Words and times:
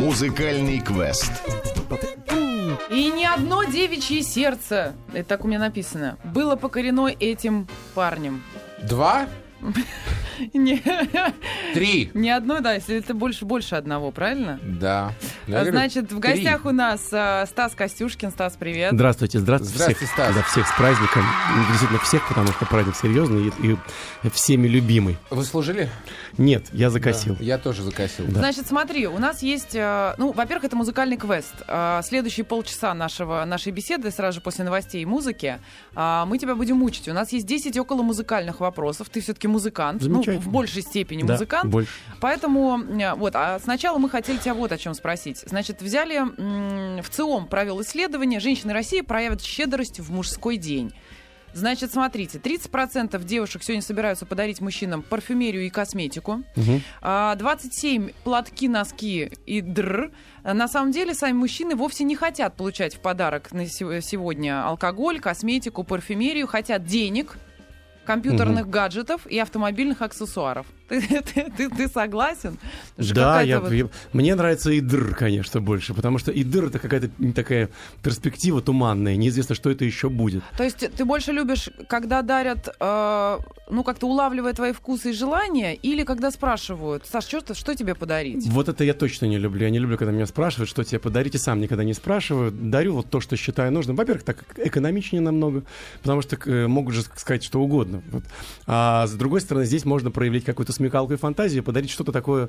Музыкальный 0.00 0.80
квест. 0.80 1.30
И 2.88 3.10
ни 3.10 3.22
одно 3.22 3.64
девичье 3.64 4.22
сердце, 4.22 4.94
это 5.12 5.28
так 5.28 5.44
у 5.44 5.48
меня 5.48 5.58
написано, 5.58 6.16
было 6.24 6.56
покорено 6.56 7.08
этим 7.08 7.68
парнем. 7.94 8.42
Два? 8.82 9.28
Не, 10.54 10.82
Три. 11.74 12.10
ни 12.14 12.30
одно, 12.30 12.60
да, 12.60 12.72
если 12.72 12.96
это 12.96 13.12
больше, 13.12 13.44
больше 13.44 13.74
одного, 13.74 14.10
правильно? 14.10 14.58
Да. 14.62 15.12
Я 15.50 15.60
говорю, 15.64 15.72
Значит, 15.72 16.04
в 16.12 16.20
три. 16.20 16.32
гостях 16.34 16.64
у 16.64 16.70
нас 16.70 17.08
а, 17.12 17.44
Стас 17.46 17.72
Костюшкин. 17.74 18.30
Стас, 18.30 18.56
привет. 18.58 18.92
Здравствуйте, 18.92 19.38
здравствуйте, 19.38 19.74
Здравствуйте, 19.76 20.06
всех, 20.06 20.10
Стас. 20.12 20.34
да, 20.34 20.42
всех 20.42 20.66
с 20.68 20.72
праздником. 20.76 21.24
Ну, 21.56 21.64
Действительно 21.68 22.00
всех, 22.00 22.28
потому 22.28 22.48
что 22.48 22.66
праздник 22.66 22.96
серьезный 22.96 23.52
и, 23.62 23.76
и 24.24 24.30
всеми 24.30 24.66
любимый. 24.68 25.18
Вы 25.30 25.44
служили? 25.44 25.90
Нет, 26.38 26.66
я 26.72 26.90
закосил. 26.90 27.36
Да, 27.36 27.44
Я 27.44 27.58
тоже 27.58 27.82
закосил. 27.82 28.26
Значит, 28.28 28.66
смотри, 28.66 29.06
у 29.06 29.18
нас 29.18 29.42
есть, 29.42 29.74
э, 29.74 30.14
ну, 30.18 30.32
во-первых, 30.32 30.64
это 30.64 30.76
музыкальный 30.76 31.16
квест. 31.16 31.54
Э, 31.66 32.00
Следующие 32.04 32.44
полчаса 32.44 32.94
нашего, 32.94 33.44
нашей 33.44 33.72
беседы, 33.72 34.10
сразу 34.10 34.36
же 34.36 34.40
после 34.40 34.64
новостей 34.64 35.02
и 35.02 35.06
музыки, 35.06 35.58
э, 35.96 36.24
мы 36.26 36.38
тебя 36.38 36.54
будем 36.54 36.76
мучить. 36.76 37.08
У 37.08 37.12
нас 37.12 37.32
есть 37.32 37.46
10 37.46 37.76
около 37.78 38.02
музыкальных 38.02 38.60
вопросов. 38.60 39.08
Ты 39.10 39.20
все-таки 39.20 39.48
музыкант, 39.48 40.02
ну, 40.04 40.22
в 40.22 40.48
большей 40.48 40.82
степени 40.82 41.22
Да, 41.22 41.34
музыкант. 41.34 41.70
больше. 41.70 41.90
Поэтому, 42.20 42.78
э, 42.80 43.14
вот, 43.14 43.34
а 43.34 43.58
сначала 43.58 43.98
мы 43.98 44.08
хотели 44.08 44.36
тебя 44.38 44.54
вот 44.54 44.72
о 44.72 44.78
чем 44.78 44.94
спросить. 44.94 45.39
Значит, 45.46 45.82
взяли, 45.82 46.20
в 47.00 47.08
ЦИОМ 47.10 47.46
провел 47.48 47.80
исследование, 47.82 48.40
женщины 48.40 48.72
России 48.72 49.00
проявят 49.00 49.42
щедрость 49.42 50.00
в 50.00 50.10
мужской 50.12 50.56
день. 50.56 50.92
Значит, 51.52 51.90
смотрите, 51.92 52.38
30% 52.38 53.24
девушек 53.24 53.64
сегодня 53.64 53.82
собираются 53.82 54.24
подарить 54.24 54.60
мужчинам 54.60 55.02
парфюмерию 55.02 55.66
и 55.66 55.68
косметику. 55.68 56.44
А, 57.02 57.34
27 57.34 58.10
платки, 58.22 58.68
носки 58.68 59.32
и 59.46 59.60
др. 59.60 60.12
На 60.44 60.68
самом 60.68 60.92
деле, 60.92 61.12
сами 61.12 61.32
мужчины 61.32 61.74
вовсе 61.74 62.04
не 62.04 62.14
хотят 62.14 62.54
получать 62.56 62.94
в 62.94 63.00
подарок 63.00 63.50
на 63.50 63.66
се- 63.66 64.00
сегодня 64.00 64.64
алкоголь, 64.64 65.18
косметику, 65.18 65.82
парфюмерию, 65.82 66.46
хотят 66.46 66.84
денег, 66.84 67.36
компьютерных 68.04 68.68
гаджетов 68.68 69.26
и 69.26 69.36
автомобильных 69.38 70.02
аксессуаров. 70.02 70.66
Ты, 70.90 71.22
ты- 71.22 71.50
ты- 71.56 71.70
ты 71.70 71.88
согласен? 71.88 72.58
Да, 72.98 73.40
я, 73.42 73.60
вот- 73.60 73.72
я- 73.72 73.88
мне 74.12 74.34
нравится 74.34 74.70
идр, 74.72 75.14
конечно, 75.14 75.60
больше, 75.60 75.94
потому 75.94 76.18
что 76.18 76.32
идр 76.32 76.64
это 76.64 76.78
какая-то 76.78 77.10
такая 77.34 77.68
перспектива 78.02 78.60
туманная, 78.60 79.16
неизвестно, 79.16 79.54
что 79.54 79.70
это 79.70 79.84
еще 79.84 80.08
будет. 80.08 80.42
То 80.56 80.64
есть 80.64 80.78
ты 80.96 81.04
больше 81.04 81.32
любишь, 81.32 81.70
когда 81.88 82.22
дарят, 82.22 82.68
э, 82.80 83.38
ну, 83.70 83.84
как-то 83.84 84.06
улавливая 84.08 84.52
твои 84.52 84.72
вкусы 84.72 85.10
и 85.10 85.12
желания, 85.12 85.74
или 85.74 86.02
когда 86.04 86.30
спрашивают, 86.30 87.06
Саш, 87.06 87.24
что, 87.26 87.54
что 87.54 87.74
тебе 87.76 87.94
подарить? 87.94 88.46
Вот 88.48 88.68
это 88.68 88.82
я 88.84 88.94
точно 88.94 89.26
не 89.26 89.38
люблю. 89.38 89.62
Я 89.62 89.70
не 89.70 89.78
люблю, 89.78 89.96
когда 89.96 90.12
меня 90.12 90.26
спрашивают, 90.26 90.68
что 90.68 90.82
тебе 90.82 90.98
подарить, 90.98 91.34
и 91.36 91.38
сам 91.38 91.60
никогда 91.60 91.84
не 91.84 91.94
спрашиваю. 91.94 92.50
Дарю 92.50 92.94
вот 92.94 93.08
то, 93.10 93.20
что 93.20 93.36
считаю 93.36 93.72
нужным. 93.72 93.94
Во-первых, 93.96 94.24
так 94.24 94.44
экономичнее 94.56 95.20
намного, 95.22 95.62
потому 96.02 96.20
что 96.22 96.36
э, 96.50 96.66
могут 96.66 96.94
же 96.94 97.02
сказать 97.02 97.44
что 97.44 97.60
угодно. 97.60 98.02
Вот. 98.10 98.24
А 98.66 99.06
с 99.06 99.12
другой 99.12 99.40
стороны, 99.40 99.66
здесь 99.66 99.84
можно 99.84 100.10
проявить 100.10 100.44
какую-то 100.44 100.72
смекалку 100.80 101.12
и 101.12 101.16
фантазию, 101.16 101.62
подарить 101.62 101.90
что-то 101.90 102.10
такое, 102.10 102.48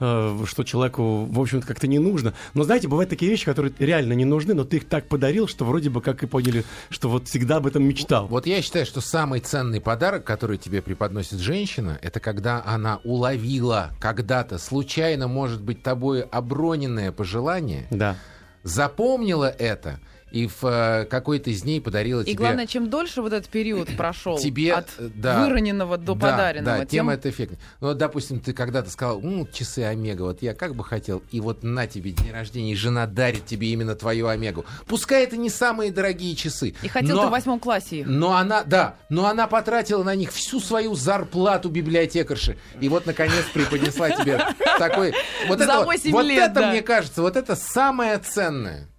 э, 0.00 0.44
что 0.46 0.64
человеку, 0.64 1.24
в 1.24 1.40
общем-то, 1.40 1.66
как-то 1.66 1.86
не 1.86 1.98
нужно. 1.98 2.34
Но 2.54 2.64
знаете, 2.64 2.88
бывают 2.88 3.08
такие 3.08 3.30
вещи, 3.30 3.46
которые 3.46 3.72
реально 3.78 4.12
не 4.12 4.26
нужны, 4.26 4.52
но 4.54 4.64
ты 4.64 4.76
их 4.76 4.88
так 4.88 5.08
подарил, 5.08 5.48
что 5.48 5.64
вроде 5.64 5.88
бы 5.88 6.02
как 6.02 6.22
и 6.22 6.26
поняли, 6.26 6.64
что 6.90 7.08
вот 7.08 7.28
всегда 7.28 7.56
об 7.56 7.66
этом 7.66 7.82
мечтал. 7.84 8.26
Вот 8.26 8.46
я 8.46 8.60
считаю, 8.60 8.84
что 8.84 9.00
самый 9.00 9.40
ценный 9.40 9.80
подарок, 9.80 10.24
который 10.24 10.58
тебе 10.58 10.82
преподносит 10.82 11.38
женщина, 11.38 11.98
это 12.02 12.20
когда 12.20 12.62
она 12.64 13.00
уловила 13.02 13.90
когда-то 13.98 14.58
случайно, 14.58 15.26
может 15.26 15.62
быть, 15.62 15.82
тобой 15.82 16.20
оброненное 16.20 17.12
пожелание, 17.12 17.86
Да. 17.90 18.16
запомнила 18.62 19.48
это 19.48 20.00
и 20.30 20.46
в 20.46 20.64
э, 20.64 21.04
какой-то 21.06 21.50
из 21.50 21.62
дней 21.62 21.80
подарила 21.80 22.20
И 22.20 22.26
тебе... 22.26 22.36
главное, 22.36 22.66
чем 22.66 22.88
дольше 22.88 23.22
вот 23.22 23.32
этот 23.32 23.48
период 23.50 23.88
прошел 23.96 24.38
Тебе, 24.38 24.74
от 24.74 24.88
э, 24.98 25.10
да. 25.14 25.44
выроненного 25.44 25.98
до 25.98 26.14
Да, 26.14 26.30
подаренного, 26.30 26.78
Да, 26.78 26.84
тем 26.84 27.00
тем 27.00 27.10
это 27.10 27.30
эффектнее. 27.30 27.58
Ну, 27.80 27.88
вот, 27.88 27.98
допустим, 27.98 28.40
ты 28.40 28.52
когда-то 28.52 28.90
сказал, 28.90 29.20
ну, 29.20 29.46
часы 29.50 29.80
Омега, 29.80 30.22
вот 30.22 30.42
я 30.42 30.54
как 30.54 30.74
бы 30.74 30.84
хотел, 30.84 31.22
и 31.30 31.40
вот 31.40 31.62
на 31.62 31.86
тебе 31.86 32.10
день 32.10 32.30
рождения, 32.30 32.72
и 32.72 32.76
жена 32.76 33.06
дарит 33.06 33.46
тебе 33.46 33.68
именно 33.68 33.94
твою 33.94 34.28
Омегу. 34.28 34.64
Пускай 34.86 35.24
это 35.24 35.36
не 35.36 35.48
самые 35.48 35.90
дорогие 35.90 36.34
часы. 36.36 36.74
И 36.82 36.88
хотел 36.88 37.16
но... 37.16 37.22
ты 37.22 37.28
в 37.28 37.30
восьмом 37.30 37.58
классе 37.58 38.00
их. 38.00 38.06
Но 38.06 38.36
она, 38.36 38.62
да, 38.64 38.96
но 39.08 39.26
она 39.26 39.46
потратила 39.46 40.02
на 40.04 40.14
них 40.14 40.30
всю 40.32 40.60
свою 40.60 40.94
зарплату 40.94 41.70
библиотекарши. 41.70 42.58
И 42.80 42.88
вот, 42.88 43.06
наконец, 43.06 43.44
преподнесла 43.52 44.10
тебе 44.10 44.40
такой... 44.78 45.14
Вот 45.48 45.60
это, 45.60 45.78
вот- 45.78 45.86
8 45.86 46.12
вот 46.12 46.24
лет, 46.26 46.50
это, 46.50 46.68
мне 46.68 46.82
кажется, 46.82 47.22
вот 47.22 47.36
это 47.36 47.56
самое 47.56 48.18
ценное. 48.18 48.89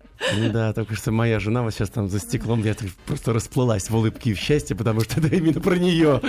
Да, 0.52 0.74
только 0.74 0.96
что 0.96 1.12
моя 1.12 1.40
жена 1.40 1.64
вот 1.64 1.74
сейчас 1.74 1.90
там 1.90 2.10
за 2.10 2.20
стеклом 2.20 2.64
я 2.64 2.76
просто 3.06 3.34
расплылась 3.34 3.90
в 3.90 3.96
улыбке 3.96 4.32
и 4.32 4.34
в 4.34 4.40
счастье, 4.40 4.76
потому 4.76 5.02
что 5.02 5.20
это 5.20 5.36
именно 5.36 5.60
про 5.60 5.76
нее. 5.76 6.22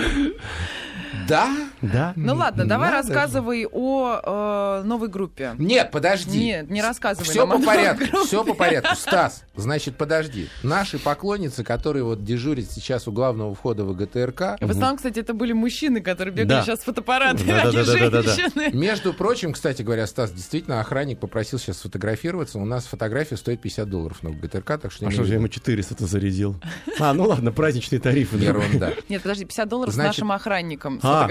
Да? 1.27 1.55
Да? 1.83 2.13
Ну 2.15 2.35
ладно, 2.35 2.65
давай 2.65 2.89
Надо 2.91 3.07
же. 3.07 3.13
рассказывай 3.13 3.67
о 3.71 4.79
э, 4.81 4.83
новой 4.87 5.09
группе. 5.09 5.53
Нет, 5.57 5.91
подожди. 5.91 6.39
Нет, 6.39 6.69
не 6.69 6.81
рассказывай. 6.81 7.25
Все 7.25 7.45
по 7.45 7.59
порядку, 7.59 8.05
группе. 8.05 8.25
все 8.27 8.43
по 8.43 8.53
порядку. 8.53 8.95
Стас, 8.95 9.43
значит, 9.55 9.95
подожди. 9.97 10.47
Наши 10.63 10.97
поклонницы, 10.97 11.63
которые 11.63 12.03
вот 12.03 12.23
дежурят 12.23 12.71
сейчас 12.71 13.07
у 13.07 13.11
главного 13.11 13.53
входа 13.53 13.83
в 13.83 13.95
ГТРК, 13.95 14.57
В 14.61 14.71
основном, 14.71 14.97
кстати, 14.97 15.19
это 15.19 15.33
были 15.33 15.51
мужчины, 15.53 15.99
которые 16.01 16.33
бегали 16.33 16.47
Да. 16.59 16.63
сейчас 16.63 16.81
с 16.81 16.83
фотоаппаратами, 16.83 17.47
Да, 17.47 17.61
а 17.63 17.71
да, 17.71 17.79
не 17.79 17.85
да, 17.85 17.93
да, 17.93 18.09
да, 18.09 18.23
да. 18.23 18.31
женщины. 18.33 18.71
между 18.73 19.13
прочим, 19.13 19.53
кстати 19.53 19.81
говоря, 19.81 20.07
Стас, 20.07 20.31
действительно, 20.31 20.79
охранник 20.79 21.19
попросил 21.19 21.59
сейчас 21.59 21.77
сфотографироваться. 21.79 22.59
У 22.59 22.65
нас 22.65 22.85
фотография 22.85 23.35
стоит 23.37 23.61
50 23.61 23.89
долларов 23.89 24.23
на 24.23 24.31
ГТРК, 24.31 24.79
так 24.79 24.91
что... 24.91 25.05
А 25.05 25.09
не 25.09 25.13
что 25.13 25.23
же 25.25 25.31
я 25.31 25.35
ему 25.35 25.47
400-то 25.47 26.07
зарядил? 26.07 26.55
А, 26.99 27.13
ну 27.13 27.25
ладно, 27.25 27.51
праздничные 27.51 27.99
тарифы. 27.99 28.37
да. 28.37 28.45
Ерунда. 28.45 28.93
Нет, 29.09 29.21
подожди, 29.21 29.45
50 29.45 29.67
долларов 29.69 29.93
Значит- 29.93 30.13
с 30.13 30.17
нашим 30.17 30.31
охранником 30.31 30.99
А, 31.03 31.27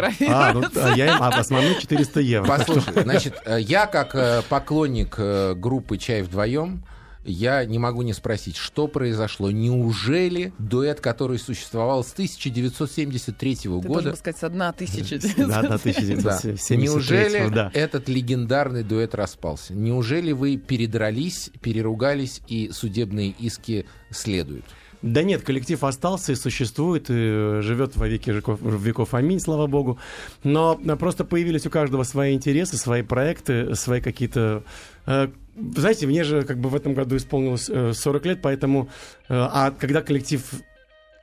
а, 0.51 0.53
ну, 0.53 0.63
а 0.75 0.97
я 0.97 1.15
им, 1.15 1.23
а 1.23 1.29
основной 1.29 1.81
400 1.81 2.21
евро. 2.21 2.49
Послушай, 2.49 3.03
значит, 3.03 3.41
э, 3.45 3.61
я 3.61 3.87
как 3.87 4.15
э, 4.15 4.43
поклонник 4.49 5.15
э, 5.19 5.55
группы 5.55 5.99
«Чай 5.99 6.23
вдвоем», 6.23 6.85
я 7.25 7.65
не 7.65 7.79
могу 7.79 8.03
не 8.03 8.13
спросить, 8.13 8.57
что 8.57 8.89
произошло. 8.89 9.51
Неужели 9.51 10.53
дуэт, 10.59 11.01
который 11.01 11.39
существовал 11.39 12.05
с 12.05 12.13
1973 12.13 13.55
Ты 13.55 13.69
должен 13.69 13.89
года, 13.89 14.11
был 14.11 14.17
сказать, 14.17 14.39
с 14.39 14.45
одна 14.45 14.73
тысяча. 14.73 15.21
Да, 15.37 15.63
да, 15.63 15.69
Да. 15.69 15.75
1973 15.77 16.77
Неужели 16.77 17.49
да. 17.49 17.71
этот 17.75 18.09
легендарный 18.09 18.83
дуэт 18.83 19.15
распался? 19.15 19.73
Неужели 19.73 20.33
вы 20.33 20.57
передрались, 20.57 21.51
переругались 21.61 22.41
и 22.49 22.71
судебные 22.73 23.31
иски 23.31 23.87
следуют? 24.11 24.65
Да 25.03 25.25
нет, 25.25 25.43
коллектив 25.43 25.83
остался 25.83 26.33
и 26.33 26.37
существует, 26.37 27.11
и 27.11 27.15
э, 27.17 27.61
живет 27.63 27.97
во 27.97 28.07
веки 28.07 28.31
веков, 28.31 28.61
веков 28.63 29.15
аминь, 29.15 29.41
слава 29.41 29.67
богу. 29.67 29.99
Но 30.45 30.81
э, 30.85 30.97
просто 30.97 31.25
появились 31.25 31.67
у 31.67 31.71
каждого 31.71 32.05
свои 32.05 32.35
интересы, 32.35 32.77
свои 32.77 33.03
проекты, 33.03 33.75
свои 33.75 34.01
какие-то... 34.01 34.63
э, 35.07 35.29
Знаете, 35.77 36.07
мне 36.07 36.23
же 36.23 36.43
как 36.43 36.59
бы 36.59 36.69
в 36.69 36.77
этом 36.77 36.95
году 36.95 37.17
исполнилось 37.17 37.69
э, 37.69 37.93
40 37.93 38.27
лет, 38.27 38.39
поэтому... 38.43 38.89
А 39.29 39.73
когда 39.73 40.03
коллектив 40.03 40.41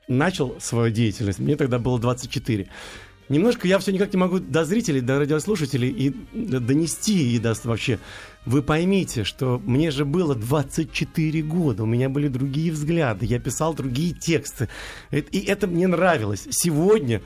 начал 0.10 0.56
свою 0.60 0.92
деятельность, 0.92 1.40
мне 1.40 1.56
тогда 1.56 1.80
было 1.80 2.00
24. 2.00 2.68
Немножко 3.30 3.68
я 3.68 3.78
все 3.78 3.92
никак 3.92 4.12
не 4.12 4.18
могу 4.18 4.40
до 4.40 4.66
зрителей, 4.66 5.02
до 5.02 5.20
радиослушателей 5.20 5.90
и 5.90 6.10
донести, 6.34 7.36
и 7.36 7.40
до 7.40 7.54
вообще. 7.64 8.00
Вы 8.46 8.64
поймите, 8.64 9.24
что 9.24 9.62
мне 9.64 9.92
же 9.92 10.06
было 10.06 10.34
24 10.34 11.42
года, 11.44 11.84
у 11.84 11.86
меня 11.86 12.10
были 12.10 12.30
другие 12.30 12.72
взгляды, 12.72 13.26
я 13.26 13.38
писал 13.40 13.74
другие 13.74 14.14
тексты. 14.14 14.70
Э- 15.12 15.20
И 15.20 15.40
это 15.46 15.68
мне 15.68 15.88
нравилось. 15.88 16.48
Сегодня, 16.50 17.22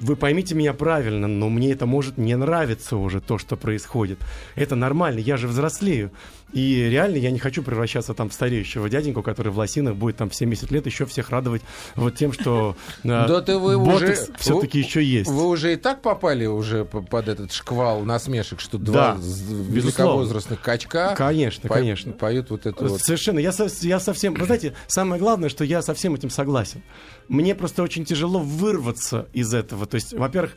вы 0.00 0.16
поймите 0.16 0.54
меня 0.54 0.72
правильно, 0.72 1.26
но 1.28 1.48
мне 1.48 1.72
это 1.72 1.86
может 1.86 2.18
не 2.18 2.34
нравиться 2.36 2.96
уже, 2.96 3.20
то, 3.20 3.38
что 3.38 3.56
происходит. 3.56 4.18
Это 4.54 4.74
нормально, 4.74 5.18
я 5.18 5.36
же 5.36 5.46
взрослею. 5.46 6.10
И 6.52 6.88
реально 6.90 7.16
я 7.16 7.30
не 7.30 7.38
хочу 7.38 7.62
превращаться 7.62 8.12
там 8.12 8.28
в 8.28 8.32
стареющего 8.32 8.88
дяденьку, 8.88 9.22
который 9.22 9.52
в 9.52 9.58
лосинах 9.58 9.94
будет 9.94 10.16
там 10.16 10.30
в 10.30 10.34
70 10.34 10.70
лет 10.72 10.86
еще 10.86 11.06
всех 11.06 11.30
радовать 11.30 11.62
вот 11.94 12.16
тем, 12.16 12.32
что 12.32 12.76
э, 13.04 13.08
Да 13.08 13.40
ты 13.40 13.56
вы 13.56 13.76
уже- 13.76 14.16
все-таки 14.38 14.80
еще 14.80 15.02
есть. 15.02 15.30
Вы 15.30 15.46
уже 15.46 15.74
и 15.74 15.76
так 15.76 16.02
попали 16.02 16.46
уже 16.46 16.84
под 16.84 17.28
этот 17.28 17.52
шквал 17.52 18.00
насмешек, 18.02 18.58
что 18.60 18.78
два 18.78 19.16
великовозрастных 19.20 20.60
качка 20.60 21.14
Конечно, 21.14 21.68
конечно. 21.68 22.12
поют 22.12 22.50
вот 22.50 22.66
это 22.66 22.84
вот. 22.84 23.00
Совершенно. 23.00 23.38
Я, 23.38 23.52
я 23.82 24.00
совсем... 24.00 24.34
Вы 24.34 24.46
знаете, 24.46 24.74
самое 24.88 25.20
главное, 25.20 25.48
что 25.48 25.64
я 25.64 25.82
со 25.82 25.94
всем 25.94 26.14
этим 26.14 26.30
согласен. 26.30 26.82
Мне 27.28 27.54
просто 27.54 27.82
очень 27.82 28.04
тяжело 28.04 28.40
вырваться 28.40 29.28
из 29.32 29.54
этого. 29.54 29.86
То 29.90 29.96
есть, 29.96 30.12
во-первых, 30.12 30.56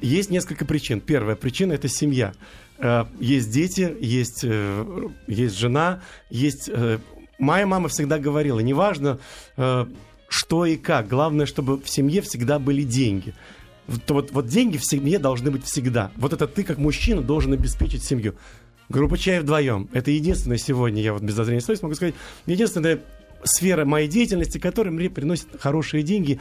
есть 0.00 0.30
несколько 0.30 0.64
причин. 0.64 1.00
Первая 1.00 1.36
причина— 1.36 1.72
это 1.74 1.88
семья. 1.88 2.32
Э, 2.78 3.04
Есть 3.20 3.50
дети, 3.50 3.94
есть, 4.00 4.40
э, 4.42 5.08
есть 5.26 5.58
жена, 5.58 6.02
есть... 6.30 6.70
э, 6.72 6.98
Моя 7.38 7.66
мама 7.66 7.88
всегда 7.88 8.18
говорила, 8.18 8.60
неважно, 8.60 9.18
что 10.28 10.66
и 10.66 10.76
как, 10.76 11.08
главное, 11.08 11.46
чтобы 11.46 11.78
в 11.78 11.88
семье 11.88 12.20
всегда 12.20 12.58
были 12.58 12.82
деньги. 12.82 13.32
Вот, 13.86 14.10
вот, 14.10 14.30
вот 14.32 14.46
деньги 14.46 14.76
в 14.76 14.84
семье 14.84 15.18
должны 15.18 15.50
быть 15.50 15.64
всегда. 15.64 16.10
Вот 16.16 16.34
это 16.34 16.46
ты, 16.46 16.64
как 16.64 16.76
мужчина, 16.76 17.22
должен 17.22 17.54
обеспечить 17.54 18.04
семью. 18.04 18.34
Группа 18.90 19.16
«Чай 19.16 19.40
вдвоем»— 19.40 19.88
это 19.94 20.10
единственное 20.10 20.58
сегодня, 20.58 21.00
я 21.00 21.14
вот 21.14 21.22
без 21.22 21.32
зазрения 21.32 21.62
совести 21.62 21.84
могу 21.84 21.94
сказать, 21.94 22.14
единственная 22.44 23.00
сфера 23.42 23.86
моей 23.86 24.06
деятельности, 24.06 24.58
которая 24.58 24.92
мне 24.92 25.08
приносит 25.08 25.46
хорошие 25.58 26.02
деньги, 26.02 26.40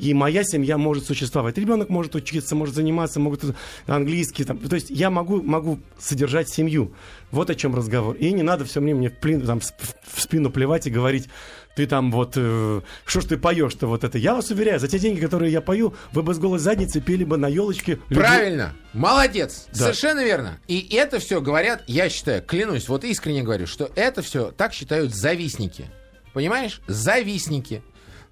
и 0.00 0.14
моя 0.14 0.42
семья 0.44 0.78
может 0.78 1.04
существовать. 1.04 1.58
Ребенок 1.58 1.88
может 1.90 2.14
учиться, 2.14 2.56
может 2.56 2.74
заниматься, 2.74 3.20
могут 3.20 3.44
английский. 3.86 4.44
Там. 4.44 4.58
То 4.58 4.74
есть 4.74 4.90
я 4.90 5.10
могу, 5.10 5.42
могу 5.42 5.78
содержать 5.98 6.48
семью. 6.48 6.92
Вот 7.30 7.50
о 7.50 7.54
чем 7.54 7.74
разговор. 7.74 8.16
И 8.16 8.32
не 8.32 8.42
надо 8.42 8.64
все 8.64 8.80
время 8.80 8.98
мне 8.98 9.10
в, 9.10 9.18
плин, 9.18 9.42
там, 9.42 9.60
в 9.60 10.20
спину 10.20 10.50
плевать 10.50 10.86
и 10.86 10.90
говорить, 10.90 11.28
ты 11.76 11.86
там 11.86 12.10
вот, 12.10 12.32
э, 12.36 12.80
что 13.04 13.20
ж 13.20 13.24
ты 13.24 13.36
поешь-то 13.36 13.86
вот 13.86 14.04
это. 14.04 14.18
Я 14.18 14.34
вас 14.34 14.50
уверяю, 14.50 14.80
за 14.80 14.88
те 14.88 14.98
деньги, 14.98 15.20
которые 15.20 15.52
я 15.52 15.60
пою, 15.60 15.94
вы 16.12 16.22
бы 16.22 16.34
с 16.34 16.38
голой 16.38 16.58
задницы 16.58 17.00
пели 17.00 17.24
бы 17.24 17.36
на 17.36 17.46
елочке. 17.46 17.96
Правильно, 18.08 18.74
молодец, 18.92 19.66
да. 19.72 19.78
совершенно 19.78 20.24
верно. 20.24 20.58
И 20.66 20.94
это 20.94 21.18
все 21.18 21.40
говорят, 21.40 21.82
я 21.86 22.08
считаю, 22.08 22.42
клянусь, 22.42 22.88
вот 22.88 23.04
искренне 23.04 23.42
говорю, 23.42 23.66
что 23.66 23.90
это 23.94 24.22
все 24.22 24.50
так 24.50 24.72
считают 24.72 25.14
завистники. 25.14 25.86
Понимаешь? 26.32 26.80
Завистники. 26.86 27.82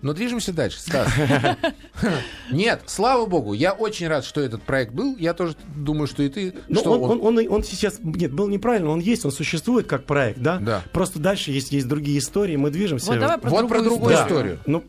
Но 0.01 0.13
движемся 0.13 0.53
дальше, 0.53 0.79
Стас. 0.79 1.13
Нет, 2.53 2.83
слава 2.87 3.27
богу, 3.27 3.53
я 3.53 3.73
очень 3.73 4.07
рад, 4.07 4.25
что 4.25 4.41
этот 4.41 4.63
проект 4.63 4.93
был. 4.93 5.17
Я 5.17 5.35
тоже 5.35 5.57
думаю, 5.75 6.07
что 6.07 6.23
и 6.23 6.29
ты. 6.29 6.55
Ну, 6.69 6.81
он, 6.83 7.03
он... 7.03 7.11
Он, 7.11 7.39
он, 7.39 7.53
он 7.53 7.65
сейчас, 7.65 7.99
нет, 8.01 8.33
был 8.33 8.49
неправильно, 8.49 8.91
он 8.91 9.01
есть, 9.01 9.25
он 9.25 9.33
существует 9.33 9.89
как 9.89 10.05
проект, 10.05 10.39
да? 10.39 10.59
Да. 10.59 10.85
Просто 10.93 11.19
дальше 11.19 11.51
есть, 11.51 11.73
есть 11.73 11.89
другие 11.89 12.19
истории, 12.19 12.55
мы 12.55 12.71
движемся. 12.71 13.11
Вот, 13.11 13.19
давай 13.19 13.39
про 13.39 13.51
вот 13.51 13.59
другую 13.59 13.81
про 13.81 13.89
другую 13.89 14.15
историю. 14.15 14.55
историю. 14.55 14.59
Ну, 14.67 14.85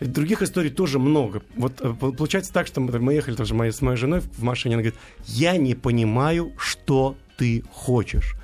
других 0.00 0.42
историй 0.42 0.70
тоже 0.70 1.00
много. 1.00 1.42
Вот 1.56 1.80
э, 1.80 1.92
получается 1.92 2.52
так, 2.52 2.68
что 2.68 2.80
мы, 2.80 2.96
мы 3.00 3.14
ехали 3.14 3.34
тоже 3.34 3.50
с 3.50 3.80
моей 3.80 3.96
женой 3.96 4.20
в 4.20 4.42
машине, 4.42 4.76
она 4.76 4.82
говорит, 4.82 5.00
я 5.26 5.56
не 5.56 5.74
понимаю, 5.74 6.52
что 6.56 7.16
ты 7.36 7.64
хочешь. 7.72 8.36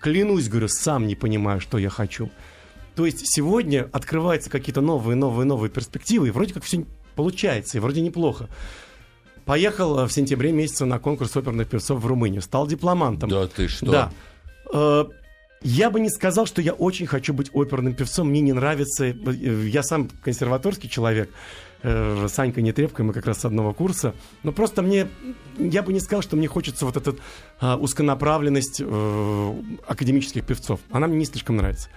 Клянусь, 0.00 0.48
говорю, 0.48 0.68
сам 0.68 1.08
не 1.08 1.16
понимаю, 1.16 1.60
что 1.60 1.78
я 1.78 1.90
хочу. 1.90 2.30
То 2.98 3.06
есть 3.06 3.32
сегодня 3.32 3.88
открываются 3.92 4.50
какие-то 4.50 4.80
новые, 4.80 5.14
новые, 5.14 5.46
новые 5.46 5.70
перспективы, 5.70 6.26
и 6.26 6.30
вроде 6.32 6.52
как 6.52 6.64
все 6.64 6.84
получается, 7.14 7.78
и 7.78 7.80
вроде 7.80 8.00
неплохо. 8.00 8.48
Поехал 9.44 10.00
э, 10.00 10.06
в 10.08 10.12
сентябре 10.12 10.50
месяце 10.50 10.84
на 10.84 10.98
конкурс 10.98 11.36
оперных 11.36 11.68
певцов 11.68 12.00
в 12.00 12.06
Румынию, 12.08 12.42
стал 12.42 12.66
дипломантом. 12.66 13.30
Да 13.30 13.46
ты 13.46 13.68
что? 13.68 13.86
Да. 13.86 14.12
Э, 14.72 15.04
я 15.62 15.90
бы 15.90 16.00
не 16.00 16.10
сказал, 16.10 16.44
что 16.44 16.60
я 16.60 16.72
очень 16.72 17.06
хочу 17.06 17.32
быть 17.32 17.50
оперным 17.52 17.94
певцом, 17.94 18.30
мне 18.30 18.40
не 18.40 18.52
нравится. 18.52 19.04
э, 19.06 19.14
Я 19.68 19.84
сам 19.84 20.10
консерваторский 20.24 20.88
человек. 20.88 21.30
Санька 21.80 22.60
Нетребко, 22.60 23.04
мы 23.04 23.12
как 23.12 23.26
раз 23.26 23.42
с 23.42 23.44
одного 23.44 23.72
курса. 23.72 24.12
Но 24.42 24.50
просто 24.50 24.82
мне, 24.82 25.06
я 25.56 25.84
бы 25.84 25.92
не 25.92 26.00
сказал, 26.00 26.22
что 26.22 26.34
мне 26.34 26.48
хочется 26.48 26.84
вот 26.84 26.96
эта 26.96 27.14
а, 27.60 27.76
узконаправленность 27.76 28.82
э, 28.84 29.54
академических 29.86 30.44
певцов. 30.44 30.80
Она 30.90 31.06
мне 31.06 31.18
не 31.18 31.24
слишком 31.24 31.56
нравится. 31.58 31.88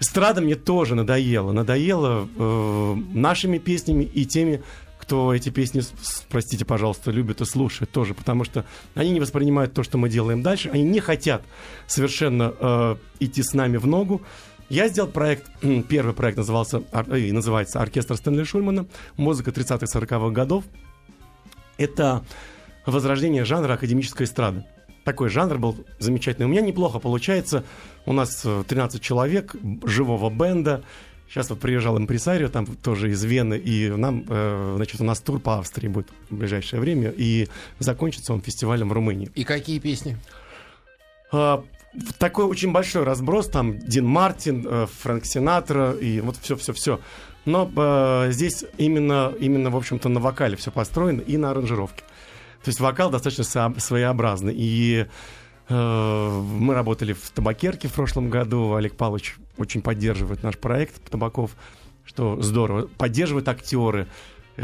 Эстрада 0.00 0.40
мне 0.40 0.54
тоже 0.54 0.94
надоела. 0.94 1.52
Надоела 1.52 2.28
э, 2.36 2.94
нашими 3.12 3.58
песнями 3.58 4.04
и 4.04 4.24
теми, 4.24 4.62
кто 4.98 5.34
эти 5.34 5.48
песни, 5.48 5.82
простите, 6.28 6.64
пожалуйста, 6.64 7.10
любит 7.10 7.40
и 7.40 7.44
слушает 7.44 7.90
тоже, 7.90 8.14
потому 8.14 8.44
что 8.44 8.64
они 8.94 9.10
не 9.10 9.20
воспринимают 9.20 9.72
то, 9.72 9.82
что 9.82 9.96
мы 9.96 10.08
делаем 10.08 10.42
дальше, 10.42 10.68
они 10.68 10.82
не 10.82 11.00
хотят 11.00 11.42
совершенно 11.86 12.54
э, 12.60 12.96
идти 13.18 13.42
с 13.42 13.54
нами 13.54 13.78
в 13.78 13.86
ногу. 13.86 14.22
Я 14.68 14.88
сделал 14.88 15.08
проект, 15.08 15.50
первый 15.88 16.14
проект 16.14 16.36
назывался, 16.36 16.82
э, 16.92 17.32
называется 17.32 17.80
«Оркестр 17.80 18.16
Стэнли 18.16 18.44
Шульмана», 18.44 18.86
музыка 19.16 19.50
30-40-х 19.50 20.30
годов. 20.30 20.64
Это 21.78 22.24
возрождение 22.84 23.44
жанра 23.44 23.72
академической 23.72 24.24
эстрады. 24.24 24.64
Такой 25.04 25.30
жанр 25.30 25.56
был 25.58 25.86
замечательный. 25.98 26.44
У 26.44 26.50
меня 26.50 26.60
неплохо 26.60 26.98
получается. 26.98 27.64
У 28.08 28.14
нас 28.14 28.40
э, 28.46 28.64
13 28.66 29.02
человек, 29.02 29.54
б- 29.54 29.86
живого 29.86 30.30
бенда. 30.30 30.82
Сейчас 31.28 31.50
вот 31.50 31.60
приезжал 31.60 31.98
импресарио, 31.98 32.48
там 32.48 32.64
тоже 32.64 33.10
из 33.10 33.22
Вены, 33.22 33.58
и 33.58 33.90
нам, 33.90 34.24
э, 34.26 34.72
значит, 34.76 35.02
у 35.02 35.04
нас 35.04 35.20
тур 35.20 35.40
по 35.40 35.58
Австрии 35.58 35.88
будет 35.88 36.08
в 36.30 36.36
ближайшее 36.36 36.80
время, 36.80 37.12
и 37.14 37.48
закончится 37.78 38.32
он 38.32 38.40
фестивалем 38.40 38.88
в 38.88 38.92
Румынии. 38.94 39.30
И 39.34 39.44
какие 39.44 39.78
песни? 39.78 40.16
А, 41.30 41.62
такой 42.18 42.46
очень 42.46 42.72
большой 42.72 43.04
разброс, 43.04 43.48
там 43.48 43.78
Дин 43.78 44.06
Мартин, 44.06 44.66
э, 44.66 44.86
Фрэнк 45.02 45.26
Синатра 45.26 45.92
и 45.92 46.20
вот 46.22 46.36
все-все-все. 46.40 47.00
Но 47.44 47.70
э, 47.76 48.28
здесь 48.30 48.64
именно, 48.78 49.34
именно, 49.38 49.68
в 49.68 49.76
общем-то, 49.76 50.08
на 50.08 50.20
вокале 50.20 50.56
все 50.56 50.70
построено 50.70 51.20
и 51.20 51.36
на 51.36 51.50
аранжировке. 51.50 52.04
То 52.64 52.70
есть 52.70 52.80
вокал 52.80 53.10
достаточно 53.10 53.44
своеобразный. 53.78 54.54
И 54.56 55.04
э, 55.04 55.06
мы 55.68 56.74
работали 56.74 57.12
в 57.12 57.30
табакерке 57.30 57.88
в 57.88 57.92
прошлом 57.92 58.30
году. 58.30 58.74
Олег 58.74 58.96
Павлович 58.96 59.36
очень 59.58 59.82
поддерживает 59.82 60.42
наш 60.42 60.56
проект 60.56 61.02
табаков, 61.10 61.56
что 62.04 62.40
здорово. 62.40 62.88
Поддерживают 62.96 63.48
актеры, 63.48 64.08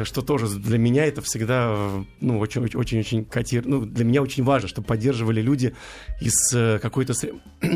что 0.02 0.22
тоже 0.22 0.48
для 0.48 0.78
меня 0.78 1.04
это 1.04 1.22
всегда 1.22 2.04
ну, 2.20 2.38
очень-очень 2.38 3.24
котир... 3.24 3.64
Ну, 3.64 3.82
для 3.84 4.04
меня 4.04 4.22
очень 4.22 4.42
важно, 4.42 4.68
чтобы 4.68 4.86
поддерживали 4.86 5.40
люди 5.40 5.74
из 6.20 6.52
э, 6.52 6.80
какой-то... 6.80 7.14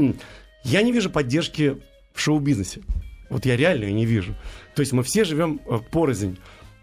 Я 0.65 0.83
не 0.83 0.91
вижу 0.91 1.11
поддержки 1.11 1.77
в 2.13 2.21
шоу-бизнесе. 2.21 2.81
Вот 3.31 3.47
я 3.47 3.57
реально 3.57 3.85
ее 3.85 3.93
не 3.93 4.07
вижу. 4.07 4.35
То 4.75 4.81
есть 4.81 4.93
мы 4.93 5.03
все 5.05 5.23
живем 5.25 5.61
э, 5.67 5.79
порознь. 5.93 6.39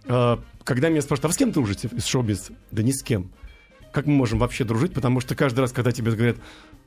Э, 0.05 0.37
Когда 0.63 0.87
меня 0.87 1.01
спрашивают, 1.01 1.25
а 1.25 1.27
вы 1.27 1.33
с 1.33 1.37
кем 1.37 1.51
дружите 1.51 1.89
из 1.91 2.05
шоу-бизнеса? 2.05 2.53
Да 2.71 2.81
ни 2.81 2.91
с 2.91 3.03
кем. 3.03 3.31
Как 3.95 4.07
мы 4.07 4.13
можем 4.13 4.39
вообще 4.39 4.65
дружить? 4.65 4.93
Потому 4.93 5.21
что 5.21 5.35
каждый 5.35 5.61
раз, 5.61 5.71
когда 5.71 5.93
тебе 5.93 6.11
говорят, 6.11 6.35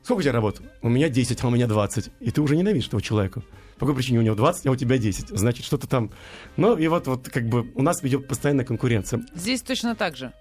сколько 0.03 0.19
у 0.19 0.21
тебя 0.21 0.31
работ? 0.31 0.61
У 0.83 0.89
меня 0.89 1.09
10, 1.09 1.43
а 1.43 1.47
у 1.47 1.49
меня 1.49 1.65
20. 1.65 2.11
И 2.19 2.29
ты 2.29 2.39
уже 2.39 2.55
ненавидишь 2.55 2.85
этого 2.87 3.01
человека. 3.01 3.41
По 3.79 3.87
какой 3.87 3.95
причине 3.95 4.19
у 4.19 4.21
него 4.21 4.35
20, 4.35 4.67
а 4.67 4.71
у 4.71 4.75
тебя 4.75 4.99
10? 4.99 5.29
Значит, 5.29 5.65
что-то 5.65 5.87
там... 5.87 6.11
Ну, 6.55 6.77
и 6.77 6.87
вот, 6.87 7.07
вот 7.07 7.27
как 7.29 7.49
бы 7.49 7.71
у 7.73 7.81
нас 7.81 8.03
идет 8.03 8.27
постоянная 8.27 8.63
конкуренция. 8.63 9.25
Здесь 9.33 9.63
точно 9.63 9.95
так 9.95 10.17
же. 10.17 10.33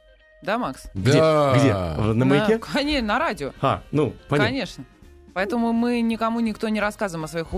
Да, 0.42 0.58
Макс? 0.58 0.90
Где? 0.92 1.12
Да. 1.14 1.54
Где? 1.58 1.72
В- 2.02 2.14
На 2.14 2.26
маяке? 2.26 2.58
Конечно, 2.58 3.06
на 3.08 3.18
радио. 3.18 3.52
А, 3.62 3.82
ну, 3.90 4.14
понятно. 4.28 4.50
Конечно. 4.50 4.84
Поэтому 5.38 5.72
мы 5.72 6.00
никому 6.00 6.40
никто 6.40 6.68
не 6.68 6.80
рассказываем 6.80 7.26
о 7.26 7.28
своих 7.28 7.54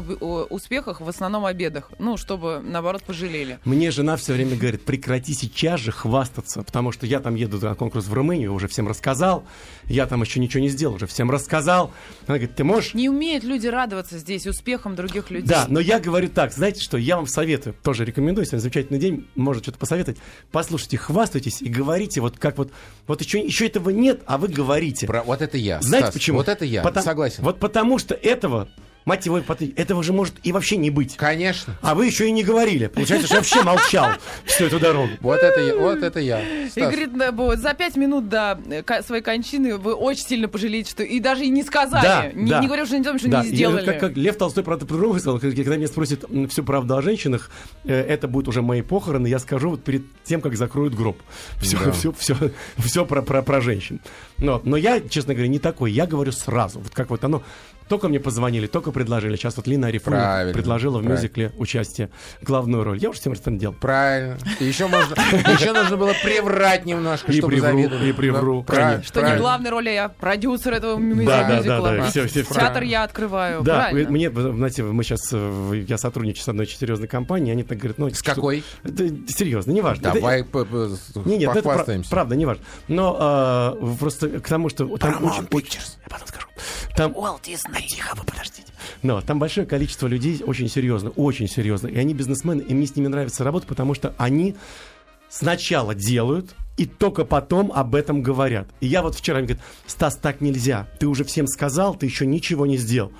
успехах, 0.50 1.00
в 1.00 1.08
основном 1.08 1.46
о 1.46 1.52
бедах. 1.54 1.90
Ну, 1.98 2.18
чтобы, 2.18 2.60
наоборот, 2.62 3.02
пожалели. 3.04 3.58
Мне 3.64 3.90
жена 3.90 4.18
все 4.18 4.34
время 4.34 4.54
говорит, 4.54 4.84
прекрати 4.84 5.32
сейчас 5.32 5.80
же 5.80 5.90
хвастаться, 5.90 6.62
потому 6.62 6.92
что 6.92 7.06
я 7.06 7.20
там 7.20 7.36
еду 7.36 7.58
на 7.58 7.74
конкурс 7.74 8.04
в 8.06 8.12
Румынию, 8.12 8.52
уже 8.52 8.68
всем 8.68 8.86
рассказал, 8.86 9.44
я 9.86 10.06
там 10.06 10.20
еще 10.20 10.40
ничего 10.40 10.62
не 10.62 10.68
сделал, 10.68 10.96
уже 10.96 11.06
всем 11.06 11.30
рассказал. 11.30 11.90
Она 12.26 12.36
говорит, 12.36 12.54
ты 12.54 12.64
можешь... 12.64 12.92
Не 12.92 13.08
умеют 13.08 13.44
люди 13.44 13.66
радоваться 13.66 14.18
здесь 14.18 14.46
успехам 14.46 14.94
других 14.94 15.30
людей. 15.30 15.48
Да, 15.48 15.64
но 15.70 15.80
я 15.80 16.00
говорю 16.00 16.28
так, 16.28 16.52
знаете 16.52 16.82
что, 16.82 16.98
я 16.98 17.16
вам 17.16 17.26
советую, 17.26 17.74
тоже 17.82 18.04
рекомендую, 18.04 18.44
сегодня 18.44 18.60
замечательный 18.60 18.98
день, 18.98 19.26
можно 19.36 19.62
что-то 19.62 19.78
посоветовать. 19.78 20.20
Послушайте, 20.52 20.98
хвастайтесь 20.98 21.62
и 21.62 21.70
говорите, 21.70 22.20
вот 22.20 22.38
как 22.38 22.58
вот, 22.58 22.72
вот 23.06 23.22
еще, 23.22 23.40
еще 23.40 23.68
этого 23.68 23.88
нет, 23.88 24.20
а 24.26 24.36
вы 24.36 24.48
говорите. 24.48 25.06
Про- 25.06 25.22
вот 25.22 25.40
это 25.40 25.56
я. 25.56 25.80
Знаете 25.80 26.08
Стас, 26.08 26.14
почему? 26.14 26.36
Вот 26.36 26.48
это 26.48 26.66
я. 26.66 26.82
Потом- 26.82 27.02
Согласен. 27.02 27.42
Вот 27.42 27.58
потому 27.70 27.98
что 28.00 28.14
этого, 28.16 28.66
мать 29.04 29.26
его, 29.26 29.38
этого 29.38 30.02
же 30.02 30.12
может 30.12 30.34
и 30.42 30.52
вообще 30.52 30.76
не 30.76 30.90
быть. 30.90 31.16
Конечно. 31.16 31.76
А 31.82 31.94
вы 31.94 32.06
еще 32.06 32.28
и 32.28 32.30
не 32.30 32.44
говорили. 32.44 32.86
Получается, 32.86 33.26
что 33.26 33.36
я 33.36 33.40
вообще 33.40 33.62
молчал 33.62 34.10
всю 34.44 34.64
эту 34.66 34.78
дорогу. 34.78 35.10
Вот 35.20 35.40
это 35.40 35.60
я. 35.60 35.76
Вот 35.76 36.02
это 36.02 36.20
я. 36.20 36.40
И 36.40 36.80
говорит, 36.80 37.10
вот, 37.32 37.58
за 37.58 37.74
пять 37.74 37.96
минут 37.96 38.28
до 38.28 38.60
э, 38.70 39.02
своей 39.02 39.22
кончины 39.22 39.76
вы 39.76 39.94
очень 39.94 40.26
сильно 40.26 40.48
пожалеете, 40.48 40.90
что 40.90 41.02
и 41.02 41.20
даже 41.20 41.44
и 41.44 41.48
не 41.48 41.62
сказали. 41.62 42.02
Да, 42.02 42.30
не, 42.32 42.50
да. 42.50 42.60
не 42.60 42.66
говоря 42.66 42.84
уже 42.84 42.96
о 42.98 43.04
том, 43.04 43.18
что 43.18 43.28
Да, 43.28 43.42
не 43.42 43.50
и 43.50 43.54
сделали. 43.54 43.84
Как, 43.84 44.00
как 44.00 44.16
Лев 44.16 44.36
Толстой 44.36 44.62
это 44.62 44.86
по-другому 44.86 45.18
сказал, 45.18 45.38
когда 45.40 45.76
меня 45.76 45.88
спросят 45.88 46.24
всю 46.48 46.62
правду 46.62 46.96
о 46.96 47.02
женщинах, 47.02 47.50
э, 47.84 47.94
это 47.94 48.28
будут 48.28 48.48
уже 48.48 48.62
мои 48.62 48.82
похороны, 48.82 49.26
я 49.26 49.38
скажу 49.38 49.70
вот 49.70 49.84
перед 49.84 50.02
тем, 50.24 50.40
как 50.40 50.56
закроют 50.56 50.94
гроб. 50.94 51.18
Все, 51.60 51.78
Да. 51.78 51.92
все, 51.92 52.12
все, 52.12 52.36
все 52.78 53.06
про, 53.06 53.22
про, 53.22 53.42
про 53.42 53.60
женщин. 53.60 54.00
Но, 54.38 54.60
но 54.64 54.76
я, 54.76 55.00
честно 55.00 55.34
говоря, 55.34 55.48
не 55.48 55.58
такой. 55.58 55.92
Я 55.92 56.06
говорю 56.06 56.32
сразу. 56.32 56.80
Вот 56.80 56.92
как 56.92 57.10
вот 57.10 57.24
оно. 57.24 57.42
Только 57.90 58.08
мне 58.08 58.20
позвонили, 58.20 58.68
только 58.68 58.92
предложили. 58.92 59.34
Сейчас 59.34 59.56
вот 59.56 59.66
Лина 59.66 59.90
Правильно, 60.04 60.54
предложила 60.54 60.98
в 61.00 61.04
мюзикле 61.04 61.50
участие, 61.58 62.08
главную 62.40 62.84
роль. 62.84 62.98
Я 62.98 63.10
уже 63.10 63.18
всем 63.18 63.32
это 63.32 63.50
делал. 63.50 63.74
Правильно. 63.74 64.38
И 64.60 64.64
еще 64.64 64.86
можно, 64.86 65.14
еще 65.14 65.72
нужно 65.72 65.96
было 65.96 66.12
приврать 66.22 66.86
немножко, 66.86 67.32
И 67.32 67.38
чтобы 67.38 67.54
привру, 67.54 67.66
завидовали. 67.66 68.08
и 68.08 68.12
привру, 68.12 68.60
Да, 68.60 68.66
правильно, 68.66 68.90
конечно. 68.92 69.08
Что 69.08 69.18
не 69.18 69.22
правильно. 69.22 69.42
главная 69.42 69.70
роль, 69.72 69.88
а 69.88 69.92
я 69.92 70.08
продюсер 70.08 70.74
этого 70.74 70.98
мюзи- 71.00 71.26
Да, 71.26 71.48
да, 71.48 71.56
мюзикла. 71.56 71.80
да, 71.90 71.96
да, 71.96 72.02
всё, 72.04 72.28
всё, 72.28 72.44
всё. 72.44 72.54
Театр 72.54 72.82
я 72.84 73.02
открываю. 73.02 73.62
Да, 73.62 73.88
мне, 73.92 74.30
знаете, 74.30 74.84
мы 74.84 75.02
сейчас, 75.02 75.32
я 75.32 75.98
сотрудничаю 75.98 76.44
с 76.44 76.48
одной 76.48 76.66
очень 76.66 76.78
серьезной 76.78 77.08
компанией, 77.08 77.50
они 77.50 77.64
так 77.64 77.76
говорят, 77.78 77.98
ну... 77.98 78.08
С 78.10 78.22
какой? 78.22 78.62
Серьезно, 78.84 79.72
неважно. 79.72 80.12
Давай 80.12 80.44
похвастаемся. 80.44 82.08
правда, 82.08 82.36
не 82.36 82.46
важно. 82.46 82.62
Но 82.86 83.16
а, 83.18 83.96
просто 83.98 84.28
к 84.28 84.46
тому, 84.46 84.68
что 84.68 84.86
там 84.96 85.24
очень, 85.24 85.48
очень- 85.50 85.80
я 86.04 86.08
потом 86.08 86.28
скажу. 86.28 86.46
Там 86.94 87.12
Walt 87.12 87.42
Disney. 87.42 87.79
Тихо, 87.88 88.14
вы 88.16 88.24
подождите. 88.24 88.72
Но 89.02 89.20
там 89.20 89.38
большое 89.38 89.66
количество 89.66 90.06
людей 90.06 90.42
очень 90.44 90.68
серьезно, 90.68 91.10
очень 91.10 91.48
серьезно. 91.48 91.88
И 91.88 91.96
они 91.98 92.14
бизнесмены, 92.14 92.60
и 92.62 92.74
мне 92.74 92.86
с 92.86 92.96
ними 92.96 93.08
нравится 93.08 93.44
работать, 93.44 93.68
потому 93.68 93.94
что 93.94 94.14
они 94.18 94.56
сначала 95.28 95.94
делают, 95.94 96.54
и 96.76 96.86
только 96.86 97.24
потом 97.24 97.70
об 97.72 97.94
этом 97.94 98.22
говорят. 98.22 98.68
И 98.80 98.86
я 98.86 99.02
вот 99.02 99.14
вчера 99.14 99.38
мне 99.38 99.48
говорит, 99.48 99.62
Стас, 99.86 100.16
так 100.16 100.40
нельзя. 100.40 100.88
Ты 100.98 101.06
уже 101.06 101.24
всем 101.24 101.46
сказал, 101.46 101.94
ты 101.94 102.06
еще 102.06 102.26
ничего 102.26 102.66
не 102.66 102.76
сделал. 102.76 103.12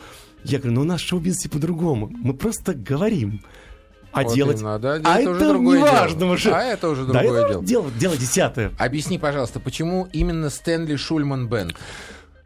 Я 0.45 0.59
говорю, 0.59 0.75
ну 0.77 0.81
у 0.83 0.85
нас 0.85 1.01
шоу-бизнесе 1.01 1.49
по-другому. 1.51 2.09
Мы 2.11 2.33
просто 2.35 2.73
говорим. 2.75 3.43
А 4.13 4.23
Вот 4.25 4.35
делать... 4.35 4.59
именно, 4.59 4.79
да, 4.79 4.95
а 5.05 5.21
это 5.21 5.31
уже 5.31 5.41
это 5.41 5.49
другое 5.53 5.79
не 5.79 5.85
дело. 5.85 5.95
важно 5.95 6.27
уже. 6.31 6.51
А 6.53 6.63
это 6.63 6.89
уже 6.89 7.05
Да, 7.07 7.21
другое 7.23 7.41
это 7.43 7.49
дело. 7.51 7.65
дело. 7.65 7.91
Дело 7.93 8.17
десятое. 8.17 8.73
Объясни, 8.79 9.19
пожалуйста, 9.19 9.61
почему 9.61 10.09
именно 10.13 10.51
Стэнли 10.51 10.97
Шульман 10.97 11.49
Бенд? 11.49 11.77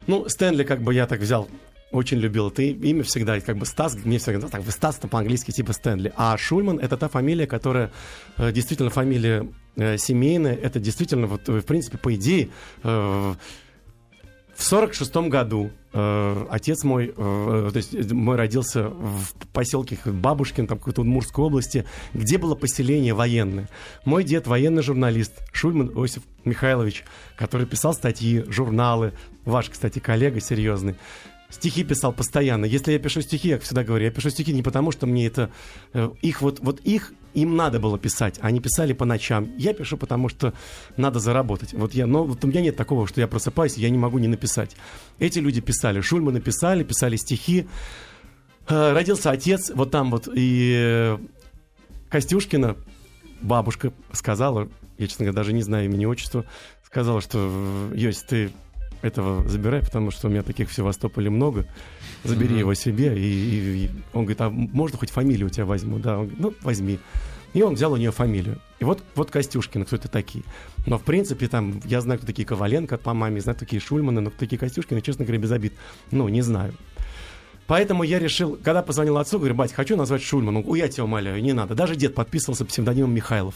Ну, 0.06 0.28
Стэнли, 0.28 0.64
как 0.64 0.83
бы 0.83 0.92
я 0.92 1.06
так 1.06 1.21
взял, 1.21 1.49
очень 1.94 2.18
любил 2.18 2.48
это 2.48 2.62
имя 2.62 3.04
всегда, 3.04 3.40
как 3.40 3.56
бы 3.56 3.66
Стас, 3.66 3.96
мне 4.04 4.18
всегда 4.18 4.48
так, 4.48 4.62
Стас 4.68 4.96
по-английски 4.96 5.52
типа 5.52 5.72
Стэнли. 5.72 6.12
А 6.16 6.36
Шульман 6.36 6.78
это 6.78 6.96
та 6.96 7.08
фамилия, 7.08 7.46
которая 7.46 7.92
э, 8.36 8.50
действительно 8.50 8.90
фамилия 8.90 9.48
э, 9.76 9.96
семейная, 9.96 10.54
это 10.54 10.80
действительно, 10.80 11.28
вот, 11.28 11.48
э, 11.48 11.60
в 11.60 11.64
принципе, 11.64 11.98
по 11.98 12.14
идее, 12.14 12.48
в 12.82 13.36
сорок 14.62 14.94
шестом 14.94 15.30
году 15.30 15.72
отец 15.92 16.84
мой, 16.84 17.08
то 17.08 17.72
есть 17.74 18.12
мой 18.12 18.36
родился 18.36 18.88
в 18.88 19.26
поселке 19.52 19.98
Бабушкин, 20.04 20.68
там 20.68 20.78
какой-то 20.78 21.00
Удмуртской 21.00 21.44
области, 21.44 21.84
где 22.12 22.38
было 22.38 22.54
поселение 22.54 23.14
военное. 23.14 23.68
Мой 24.04 24.22
дед 24.22 24.46
военный 24.46 24.82
журналист 24.82 25.32
Шульман 25.52 25.88
Иосиф 25.88 26.22
Михайлович, 26.44 27.04
который 27.36 27.66
писал 27.66 27.94
статьи, 27.94 28.44
журналы, 28.46 29.12
ваш, 29.44 29.70
кстати, 29.70 29.98
коллега 29.98 30.40
серьезный. 30.40 30.94
Стихи 31.54 31.84
писал 31.84 32.12
постоянно. 32.12 32.64
Если 32.64 32.90
я 32.90 32.99
пишу 32.99 33.20
стихи, 33.20 33.50
я 33.50 33.58
всегда 33.61 33.84
говорю, 33.84 34.06
я 34.06 34.11
пишу 34.11 34.28
стихи 34.30 34.52
не 34.52 34.62
потому, 34.62 34.90
что 34.90 35.06
мне 35.06 35.28
это... 35.28 35.50
э, 35.92 36.11
их 36.20 36.42
вот, 36.42 36.58
вот 36.58 36.80
их 36.80 37.12
им 37.32 37.54
надо 37.54 37.78
было 37.78 37.96
писать. 37.96 38.40
Они 38.42 38.58
писали 38.58 38.92
по 38.92 39.04
ночам. 39.04 39.56
Я 39.56 39.73
пишу, 39.73 39.96
потому 39.96 40.28
что 40.28 40.52
надо 40.96 41.20
заработать. 41.20 41.73
Вот 41.73 41.94
я, 41.94 42.08
но 42.08 42.25
вот 42.25 42.42
у 42.44 42.49
меня 42.49 42.61
нет 42.61 42.75
такого, 42.75 43.06
что 43.06 43.20
я 43.20 43.28
просыпаюсь, 43.28 43.76
я 43.76 43.88
не 43.88 43.99
могу 43.99 44.18
не 44.18 44.26
написать. 44.26 44.75
Эти 45.20 45.38
люди 45.38 45.61
писали. 45.61 46.00
Шульманы 46.00 46.40
писали, 46.40 46.82
писали 46.82 47.14
стихи. 47.14 47.68
Э, 48.68 48.92
Родился 48.92 49.30
отец, 49.30 49.70
вот 49.73 49.92
там 49.92 50.11
вот, 50.11 50.28
и 50.34 50.75
э, 50.76 51.18
Костюшкина, 52.08 52.76
бабушка, 53.42 53.92
сказала, 54.11 54.68
я, 54.99 55.06
честно 55.06 55.26
говоря, 55.26 55.37
даже 55.37 55.52
не 55.52 55.62
знаю 55.62 55.84
имени 55.84 56.04
отчества, 56.04 56.46
сказала, 56.84 57.20
что 57.20 57.92
Йось, 57.94 58.23
ты 58.23 58.50
этого 59.04 59.46
забирай, 59.49 59.80
потому 59.82 60.11
что 60.11 60.28
у 60.28 60.30
меня 60.30 60.42
таких 60.42 60.68
в 60.70 60.75
Севастополе 60.75 61.30
много. 61.30 61.66
Забери 62.25 62.50
Мгм. 62.50 62.58
его 62.58 62.75
себе. 62.75 63.16
И, 63.16 63.20
и- 63.20 63.84
и 63.87 63.90
он 64.12 64.23
говорит, 64.25 64.40
а 64.40 64.50
можно 64.50 64.99
хоть 64.99 65.11
фамилию 65.11 65.46
у 65.46 65.50
тебя 65.50 65.66
возьму? 65.66 65.99
Да, 65.99 66.18
он 66.18 66.26
говорит, 66.28 66.40
ну, 66.40 66.54
возьми. 66.62 66.99
И 67.52 67.62
он 67.62 67.75
взял 67.75 67.92
у 67.92 67.96
нее 67.96 68.11
фамилию. 68.11 68.58
И 68.80 68.84
вот, 68.84 69.04
вот 69.14 69.30
Костюшкина, 69.30 69.84
кто 69.84 69.96
это 69.96 70.08
такие. 70.08 70.42
Но, 70.87 70.99
в 70.99 71.02
принципе, 71.02 71.46
там, 71.49 71.80
я 71.84 72.00
знаю, 72.00 72.18
кто 72.18 72.26
такие 72.26 72.44
Коваленко 72.46 72.99
по 72.99 73.14
маме, 73.14 73.40
знаю, 73.40 73.54
кто 73.56 73.64
такие 73.64 73.80
Шульманы, 73.80 74.20
но 74.20 74.30
кто 74.30 74.40
такие 74.40 74.58
Костюшкины, 74.58 75.00
честно 75.00 75.25
говоря, 75.25 75.40
без 75.40 75.52
обид. 75.52 75.75
Ну, 76.11 76.28
не 76.28 76.42
знаю. 76.42 76.75
Поэтому 77.66 78.02
я 78.02 78.18
решил, 78.18 78.56
когда 78.62 78.82
позвонил 78.82 79.16
отцу, 79.18 79.38
говорю, 79.38 79.54
бать, 79.54 79.73
хочу 79.73 79.96
назвать 79.96 80.23
Шульман. 80.23 80.56
Он, 80.58 80.64
«Ой, 80.66 80.80
я 80.80 80.88
тебя 80.88 81.04
умоляю, 81.04 81.42
не 81.42 81.52
надо. 81.52 81.75
Даже 81.75 81.94
дед 81.96 82.14
подписывался 82.14 82.64
псевдонимом 82.64 83.14
Михайлов. 83.14 83.54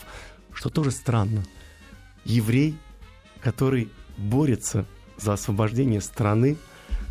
Что 0.54 0.70
тоже 0.70 0.90
странно. 0.92 1.44
Еврей, 2.24 2.76
который 3.40 3.88
борется 4.16 4.86
за 5.18 5.34
освобождение 5.34 6.00
страны, 6.00 6.56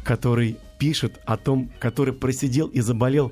который 0.03 0.57
пишет 0.79 1.19
о 1.25 1.37
том, 1.37 1.71
который 1.79 2.13
просидел 2.13 2.67
и 2.67 2.81
заболел 2.81 3.31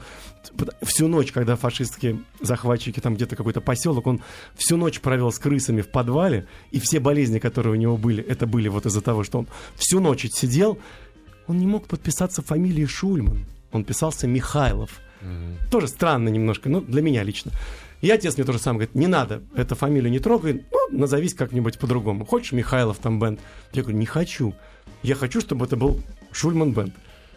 всю 0.81 1.07
ночь, 1.07 1.31
когда 1.31 1.55
фашистские 1.55 2.21
захватчики, 2.41 2.99
там 2.99 3.15
где-то 3.15 3.35
какой-то 3.35 3.61
поселок, 3.61 4.07
он 4.07 4.21
всю 4.55 4.77
ночь 4.77 4.99
провел 4.99 5.31
с 5.31 5.39
крысами 5.39 5.81
в 5.81 5.89
подвале, 5.89 6.47
и 6.71 6.79
все 6.79 6.99
болезни, 6.99 7.39
которые 7.39 7.73
у 7.73 7.75
него 7.75 7.97
были, 7.97 8.23
это 8.23 8.45
были 8.45 8.67
вот 8.67 8.85
из-за 8.85 9.01
того, 9.01 9.23
что 9.23 9.39
он 9.39 9.47
всю 9.75 9.99
ночь 9.99 10.27
сидел, 10.31 10.79
он 11.47 11.59
не 11.59 11.67
мог 11.67 11.87
подписаться 11.87 12.41
фамилией 12.41 12.87
Шульман. 12.87 13.45
Он 13.71 13.83
писался 13.83 14.27
Михайлов. 14.27 15.01
Тоже 15.71 15.87
странно 15.87 16.29
немножко, 16.29 16.69
ну, 16.69 16.81
для 16.81 17.01
меня 17.01 17.23
лично. 17.23 17.51
И 18.05 18.11
отец 18.11 18.37
мне 18.37 18.45
тоже 18.45 18.59
сам 18.59 18.75
говорит, 18.75 18.93
не 18.93 19.07
надо, 19.07 19.41
эту 19.55 19.73
фамилию 19.73 20.11
не 20.11 20.19
трогай, 20.19 20.63
ну, 20.71 20.99
назовись 20.99 21.33
как-нибудь 21.33 21.79
по-другому. 21.79 22.23
Хочешь 22.23 22.51
Михайлов 22.51 22.99
там 22.99 23.19
бенд? 23.19 23.39
Я 23.73 23.81
говорю, 23.81 23.97
не 23.97 24.05
хочу. 24.05 24.53
Я 25.01 25.15
хочу, 25.15 25.41
чтобы 25.41 25.65
это 25.65 25.75
был 25.75 25.99
Шульман 26.31 26.71
бенд. 26.71 26.93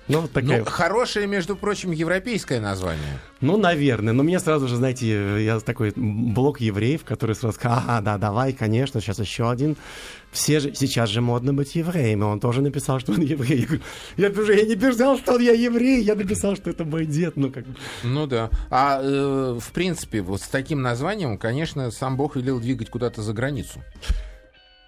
Ну, 0.09 0.23
вот 0.23 0.33
такая. 0.33 0.61
Ну, 0.61 0.65
хорошее, 0.65 1.27
между 1.27 1.55
прочим, 1.55 1.91
европейское 1.91 2.61
название. 2.61 3.21
Ну, 3.41 3.57
наверное. 3.59 4.13
Но 4.13 4.23
мне 4.23 4.41
сразу 4.41 4.67
же, 4.67 4.77
знаете, 4.77 5.45
я 5.45 5.61
такой 5.61 5.93
блок 5.95 6.61
евреев, 6.61 7.05
который 7.05 7.35
сразу 7.35 7.55
сказал, 7.55 7.79
ага, 7.79 8.01
да, 8.01 8.19
давай, 8.19 8.53
конечно, 8.53 9.01
сейчас 9.01 9.19
еще 9.19 9.51
один. 9.51 9.77
Все 10.31 10.61
же, 10.61 10.75
сейчас 10.75 11.11
же 11.11 11.21
модно 11.21 11.55
быть 11.55 11.75
евреем, 11.75 12.23
и 12.23 12.25
он 12.25 12.41
тоже 12.41 12.61
написал, 12.61 13.01
что 13.01 13.13
он 13.13 13.21
еврей. 13.21 13.67
Я 14.17 14.31
говорю, 14.31 14.55
я, 14.55 14.65
не 14.65 14.77
писал, 14.77 15.19
что 15.19 15.39
я 15.39 15.53
еврей, 15.53 16.03
я 16.03 16.15
написал, 16.15 16.57
что 16.57 16.71
это 16.71 16.85
мой 16.85 17.07
дед. 17.07 17.37
Ну, 17.37 17.51
как. 17.51 17.65
Ну 18.03 18.27
да. 18.27 18.51
А 18.71 19.01
э, 19.03 19.59
в 19.59 19.73
принципе, 19.73 20.21
вот 20.23 20.41
с 20.41 20.49
таким 20.49 20.83
названием, 20.83 21.39
конечно, 21.39 21.91
сам 21.91 22.17
Бог 22.17 22.37
велел 22.37 22.61
двигать 22.61 22.91
куда-то 22.91 23.23
за 23.23 23.33
границу. 23.33 23.83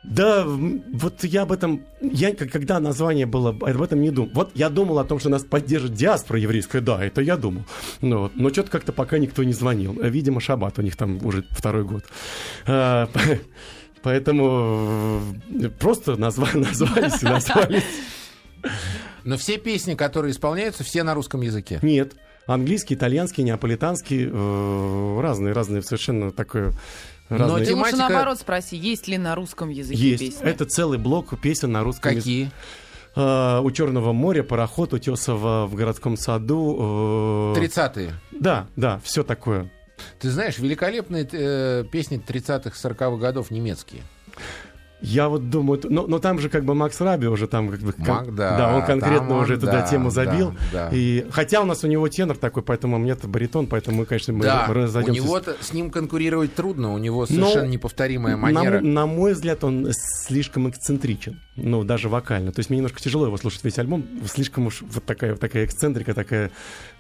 Да, 0.03 0.45
вот 0.47 1.25
я 1.25 1.43
об 1.43 1.53
этом, 1.53 1.85
я 2.01 2.35
когда 2.35 2.81
название 2.81 3.27
было, 3.27 3.51
об 3.51 3.83
этом 3.83 4.01
не 4.01 4.11
думал. 4.11 4.31
Вот 4.33 4.51
я 4.55 4.71
думал 4.71 4.99
о 4.99 5.05
том, 5.05 5.19
что 5.19 5.29
нас 5.29 5.45
поддержит 5.45 5.93
диаспора 5.93 6.41
еврейская, 6.41 6.81
да, 6.81 7.05
это 7.05 7.21
я 7.21 7.37
думал. 7.37 7.65
Вот, 8.01 8.33
но 8.35 8.49
что-то 8.51 8.71
как-то 8.71 8.93
пока 8.93 9.19
никто 9.19 9.45
не 9.45 9.53
звонил. 9.53 9.93
Видимо, 10.01 10.41
шаббат 10.41 10.79
у 10.79 10.83
них 10.83 10.97
там 10.97 11.25
уже 11.25 11.45
второй 11.51 11.85
год. 11.85 12.05
А, 12.67 13.11
Поэтому 14.03 15.21
э, 15.51 15.69
просто 15.69 16.13
назва- 16.13 16.49
назвались 16.57 17.23
и 17.23 17.27
назвались. 17.27 17.85
Но 19.25 19.37
все 19.37 19.59
песни, 19.59 19.95
которые 19.95 20.33
исполняются, 20.33 20.85
все 20.85 21.03
на 21.03 21.15
русском 21.15 21.43
языке. 21.43 21.79
Нет. 21.83 22.15
Английский, 22.55 22.95
итальянский, 22.95 23.45
неаполитанский, 23.45 24.29
э, 24.31 25.21
разные, 25.21 25.53
разные, 25.53 25.83
совершенно 25.83 26.33
такое... 26.33 26.73
Но 27.29 27.39
разные. 27.39 27.67
Ты 27.67 27.75
лучше 27.77 27.93
Тематика- 27.93 27.97
наоборот 27.99 28.39
спроси, 28.41 28.77
есть 28.77 29.07
ли 29.07 29.17
на 29.19 29.37
русском 29.37 29.69
языке 29.69 30.01
Есть. 30.01 30.21
песни? 30.21 30.45
Это 30.45 30.65
целый 30.65 30.99
блок 30.99 31.41
песен 31.41 31.71
на 31.71 31.85
русском 31.85 32.11
языке. 32.13 32.51
Какие? 32.51 32.51
Э, 33.15 33.61
у 33.61 33.71
Черного 33.71 34.13
моря, 34.13 34.43
пароход 34.43 34.93
Утесова 34.95 35.67
в 35.67 35.75
городском 35.77 36.17
саду. 36.17 37.53
э, 37.57 37.61
30-е. 37.61 38.15
Да, 38.33 38.67
да, 38.75 39.01
все 39.05 39.23
такое. 39.23 39.71
Ты 40.19 40.31
знаешь, 40.31 40.59
великолепные 40.59 41.29
э, 41.31 41.85
песни 41.93 42.21
30-х, 42.21 42.71
40-х 42.71 43.17
годов 43.19 43.51
немецкие. 43.53 44.03
Я 45.03 45.29
вот 45.29 45.49
думаю, 45.49 45.81
но, 45.85 46.07
но 46.07 46.19
там 46.19 46.39
же 46.39 46.49
как 46.49 46.65
бы 46.65 46.75
Макс 46.75 47.01
Раби 47.01 47.27
уже 47.27 47.47
там 47.47 47.71
как 47.71 47.81
бы... 47.81 47.95
Мак, 47.97 48.35
да, 48.35 48.75
он 48.77 48.85
конкретно 48.85 49.29
там 49.29 49.33
он, 49.33 49.45
уже 49.45 49.57
туда 49.57 49.81
да, 49.81 49.83
тему 49.83 50.11
забил. 50.11 50.53
да, 50.73 50.91
да. 50.91 50.97
И, 50.97 51.27
хотя 51.31 51.63
у 51.63 51.65
нас 51.65 51.85
у 51.85 51.87
него 51.87 52.09
тенор 52.09 52.37
такой, 52.37 52.63
поэтому 52.63 52.97
у 52.97 52.99
меня-то 52.99 53.27
баритон, 53.27 53.67
поэтому 53.67 53.99
мы, 53.99 54.07
конечно, 54.07 54.33
мы 54.33 54.45
да, 54.45 54.67
у 54.69 54.73
разойдемся. 54.73 55.23
него 55.23 55.41
с 55.61 55.73
ним 55.73 55.91
конкурировать 55.91 56.55
трудно, 56.55 56.93
у 56.93 56.99
него 56.99 57.27
совершенно 57.27 57.67
неповторимая 57.67 58.37
на, 58.37 58.43
манера. 58.43 58.81
мо- 58.81 58.87
на 58.87 59.07
мой 59.07 59.33
взгляд, 59.33 59.65
он 59.65 59.89
слишком 59.93 60.69
эксцентричен. 60.69 61.41
Ну, 61.57 61.83
даже 61.85 62.09
вокально. 62.09 62.53
То 62.53 62.61
есть 62.61 62.71
мне 62.71 62.79
немножко 62.79 63.01
тяжело 63.01 63.27
его 63.27 63.37
слушать 63.37 63.65
весь 63.65 63.79
альбом. 63.79 64.05
Слишком 64.27 64.67
уж 64.67 64.83
вот 64.83 65.05
такая, 65.05 65.33
вот 65.33 65.41
такая 65.41 65.65
эксцентрика, 65.65 66.15
такая 66.15 66.51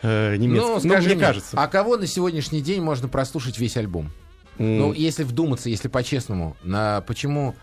э, 0.02 0.36
немецкая. 0.36 0.74
Ну, 0.74 0.80
скажи 0.80 1.08
мне 1.08 1.16
мне, 1.16 1.24
кажется. 1.24 1.56
а 1.60 1.66
кого 1.68 1.96
на 1.96 2.06
сегодняшний 2.06 2.60
день 2.60 2.82
можно 2.82 3.08
прослушать 3.08 3.58
весь 3.58 3.76
альбом? 3.76 4.10
М. 4.58 4.78
Ну, 4.78 4.92
если 4.92 5.24
вдуматься, 5.24 5.68
если 5.70 5.88
по-честному, 5.88 6.56
на 6.62 7.00
почему 7.02 7.54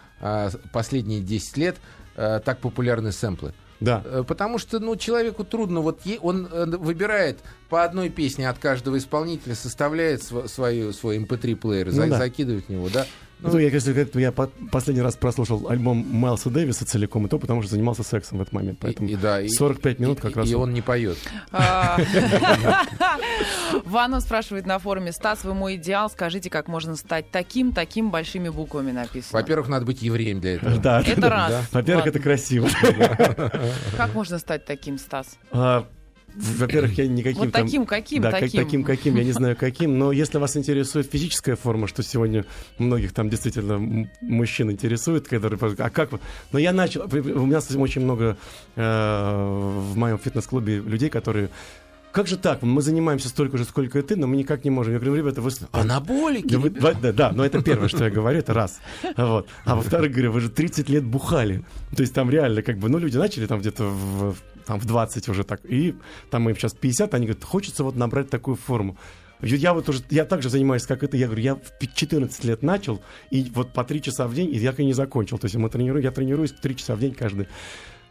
последние 0.71 1.21
10 1.21 1.57
лет 1.57 1.75
а, 2.15 2.39
так 2.39 2.59
популярны 2.59 3.12
сэмплы? 3.12 3.53
Да. 3.79 4.01
Э, 4.05 4.24
Потому 4.27 4.57
что, 4.57 4.79
ну, 4.79 4.95
человеку 4.95 5.43
трудно, 5.43 5.81
вот 5.81 6.01
он 6.21 6.47
э, 6.51 6.65
выбирает 6.65 7.39
по 7.69 7.83
одной 7.83 8.09
песне 8.09 8.50
от 8.50 8.57
каждого 8.57 8.97
исполнителя, 8.97 9.53
составляет 9.53 10.24
св- 10.24 10.50
свою, 10.51 10.93
свой 10.93 11.19
mp3-плеер, 11.19 11.91
Ну 11.91 11.91
да. 12.09 12.17
закидывает 12.17 12.65
в 12.65 12.69
него, 12.69 12.89
да? 12.91 13.05
Ну, 13.39 13.58
я, 13.60 13.70
если 13.70 13.91
говорить, 13.94 14.12
то 14.12 14.20
я 14.20 14.32
по- 14.32 14.50
последний 14.72 15.01
раз 15.03 15.15
прослушал 15.15 15.67
альбом 15.70 15.98
Майлса 16.10 16.50
Дэвиса 16.50 16.86
целиком, 16.86 17.25
и 17.27 17.29
то 17.29 17.38
потому 17.38 17.62
что 17.62 17.72
занимался 17.72 18.03
сексом 18.03 18.39
в 18.39 18.41
этот 18.41 18.53
момент. 18.53 18.79
Поэтому 18.82 19.08
и, 19.08 19.13
и 19.13 19.15
да, 19.15 19.41
и- 19.41 19.48
45 19.50 20.00
минут 20.00 20.20
как 20.20 20.32
и- 20.32 20.36
раз. 20.36 20.50
И 20.50 20.56
он 20.56 20.74
не 20.74 20.82
поет. 20.82 21.17
А, 21.51 21.98
Ванна 23.86 24.20
спрашивает 24.22 24.65
на 24.65 24.79
форуме, 24.79 25.12
Стас, 25.12 25.44
вы 25.44 25.53
мой 25.53 25.75
идеал, 25.75 26.10
скажите, 26.10 26.50
как 26.50 26.67
можно 26.67 26.96
стать 26.96 27.32
таким, 27.32 27.72
таким 27.74 28.10
большими 28.12 28.50
буквами 28.50 28.91
написано. 28.91 29.39
Во-первых, 29.39 29.67
надо 29.70 29.86
быть 29.86 30.01
евреем 30.01 30.39
для 30.41 30.56
этого. 30.56 30.77
Да, 30.77 31.01
Это 31.06 31.29
раз. 31.29 31.53
Во-первых, 31.72 32.08
это 32.08 32.20
красиво. 32.20 32.67
Как 33.98 34.13
можно 34.13 34.39
стать 34.39 34.65
таким, 34.65 34.98
Стас? 34.98 35.38
Во-первых, 36.38 36.98
я 36.98 37.08
никаким 37.08 37.39
Вот 37.44 37.51
там- 37.51 37.65
таким, 37.65 37.86
каким, 37.86 38.22
да, 38.22 38.32
как- 38.32 38.41
таким. 38.41 38.63
таким, 38.63 38.84
каким, 38.84 39.15
я 39.15 39.24
не 39.24 39.32
знаю 39.32 39.56
каким, 39.56 39.98
но 39.98 40.12
если 40.12 40.38
вас 40.38 40.56
интересует 40.56 41.10
физическая 41.12 41.56
форма, 41.56 41.88
что 41.88 42.03
сегодня 42.03 42.46
многих 42.77 43.12
там 43.13 43.29
действительно 43.29 44.08
мужчин 44.22 44.72
интересует, 44.72 45.27
которые, 45.27 45.60
а 45.79 45.89
как 45.89 46.12
вы? 46.12 46.20
Но 46.51 46.60
я 46.60 46.74
начал, 46.74 47.03
у 47.03 47.46
меня 47.46 47.60
очень 47.79 48.01
много 48.01 48.38
э, 48.75 48.82
в 49.91 49.98
моем 49.98 50.20
фитнес-клубе 50.20 50.77
людей, 50.77 51.10
которые 51.10 51.50
как 52.12 52.25
же 52.25 52.36
так? 52.38 52.63
Мы 52.63 52.82
занимаемся 52.82 53.29
столько 53.29 53.60
же, 53.60 53.63
сколько 53.63 54.00
и 54.00 54.01
ты, 54.01 54.15
но 54.15 54.25
мы 54.25 54.38
никак 54.38 54.63
не 54.63 54.72
можем. 54.72 54.94
Я 54.94 55.00
говорю, 55.00 55.15
ребята, 55.15 55.39
вы... 55.41 55.51
Анаболики, 55.72 56.53
Да, 56.53 56.58
вы- 56.60 56.70
да, 56.72 57.12
да, 57.12 57.32
но 57.32 57.46
это 57.46 57.62
первое, 57.62 57.89
что 57.89 58.06
я 58.06 58.10
говорю, 58.10 58.39
это 58.39 58.56
раз. 58.56 58.79
Вот. 59.17 59.48
А 59.65 59.75
во-вторых, 59.75 60.13
говорю, 60.13 60.32
вы 60.32 60.41
же 60.41 60.50
30 60.50 60.89
лет 60.89 61.03
бухали. 61.03 61.63
То 61.96 62.01
есть 62.01 62.15
там 62.15 62.32
реально, 62.32 62.63
как 62.63 62.79
бы, 62.79 62.89
ну, 62.89 62.98
люди 62.98 63.17
начали 63.17 63.46
там 63.46 63.60
где-то 63.60 63.84
в, 63.84 64.36
там, 64.67 64.79
в 64.79 64.86
20 64.86 65.29
уже 65.29 65.43
так, 65.43 65.62
и 65.65 65.95
там 66.29 66.47
им 66.50 66.55
сейчас 66.55 66.74
50, 66.74 67.13
они 67.13 67.25
говорят, 67.25 67.43
хочется 67.43 67.83
вот 67.83 67.95
набрать 67.95 68.29
такую 68.29 68.57
форму. 68.57 68.97
Я 69.41 69.74
вот 69.74 69.88
уже, 69.88 70.01
я 70.09 70.25
также 70.25 70.50
занимаюсь, 70.50 70.86
как 70.88 71.03
это, 71.03 71.15
я 71.15 71.27
говорю, 71.27 71.41
я 71.43 71.55
в 71.55 71.77
пи- 71.79 71.89
14 71.93 72.43
лет 72.43 72.63
начал, 72.63 73.01
и 73.29 73.50
вот 73.53 73.71
по 73.71 73.83
3 73.83 74.01
часа 74.01 74.27
в 74.27 74.33
день, 74.33 74.53
и 74.53 74.57
я 74.57 74.71
и 74.71 74.83
не 74.83 74.93
закончил. 74.93 75.38
То 75.38 75.45
есть 75.45 75.55
мы 75.55 75.69
тренируем, 75.69 76.03
я 76.03 76.12
тренируюсь 76.12 76.51
3 76.51 76.75
часа 76.75 76.95
в 76.95 77.00
день 77.00 77.13
каждый, 77.13 77.47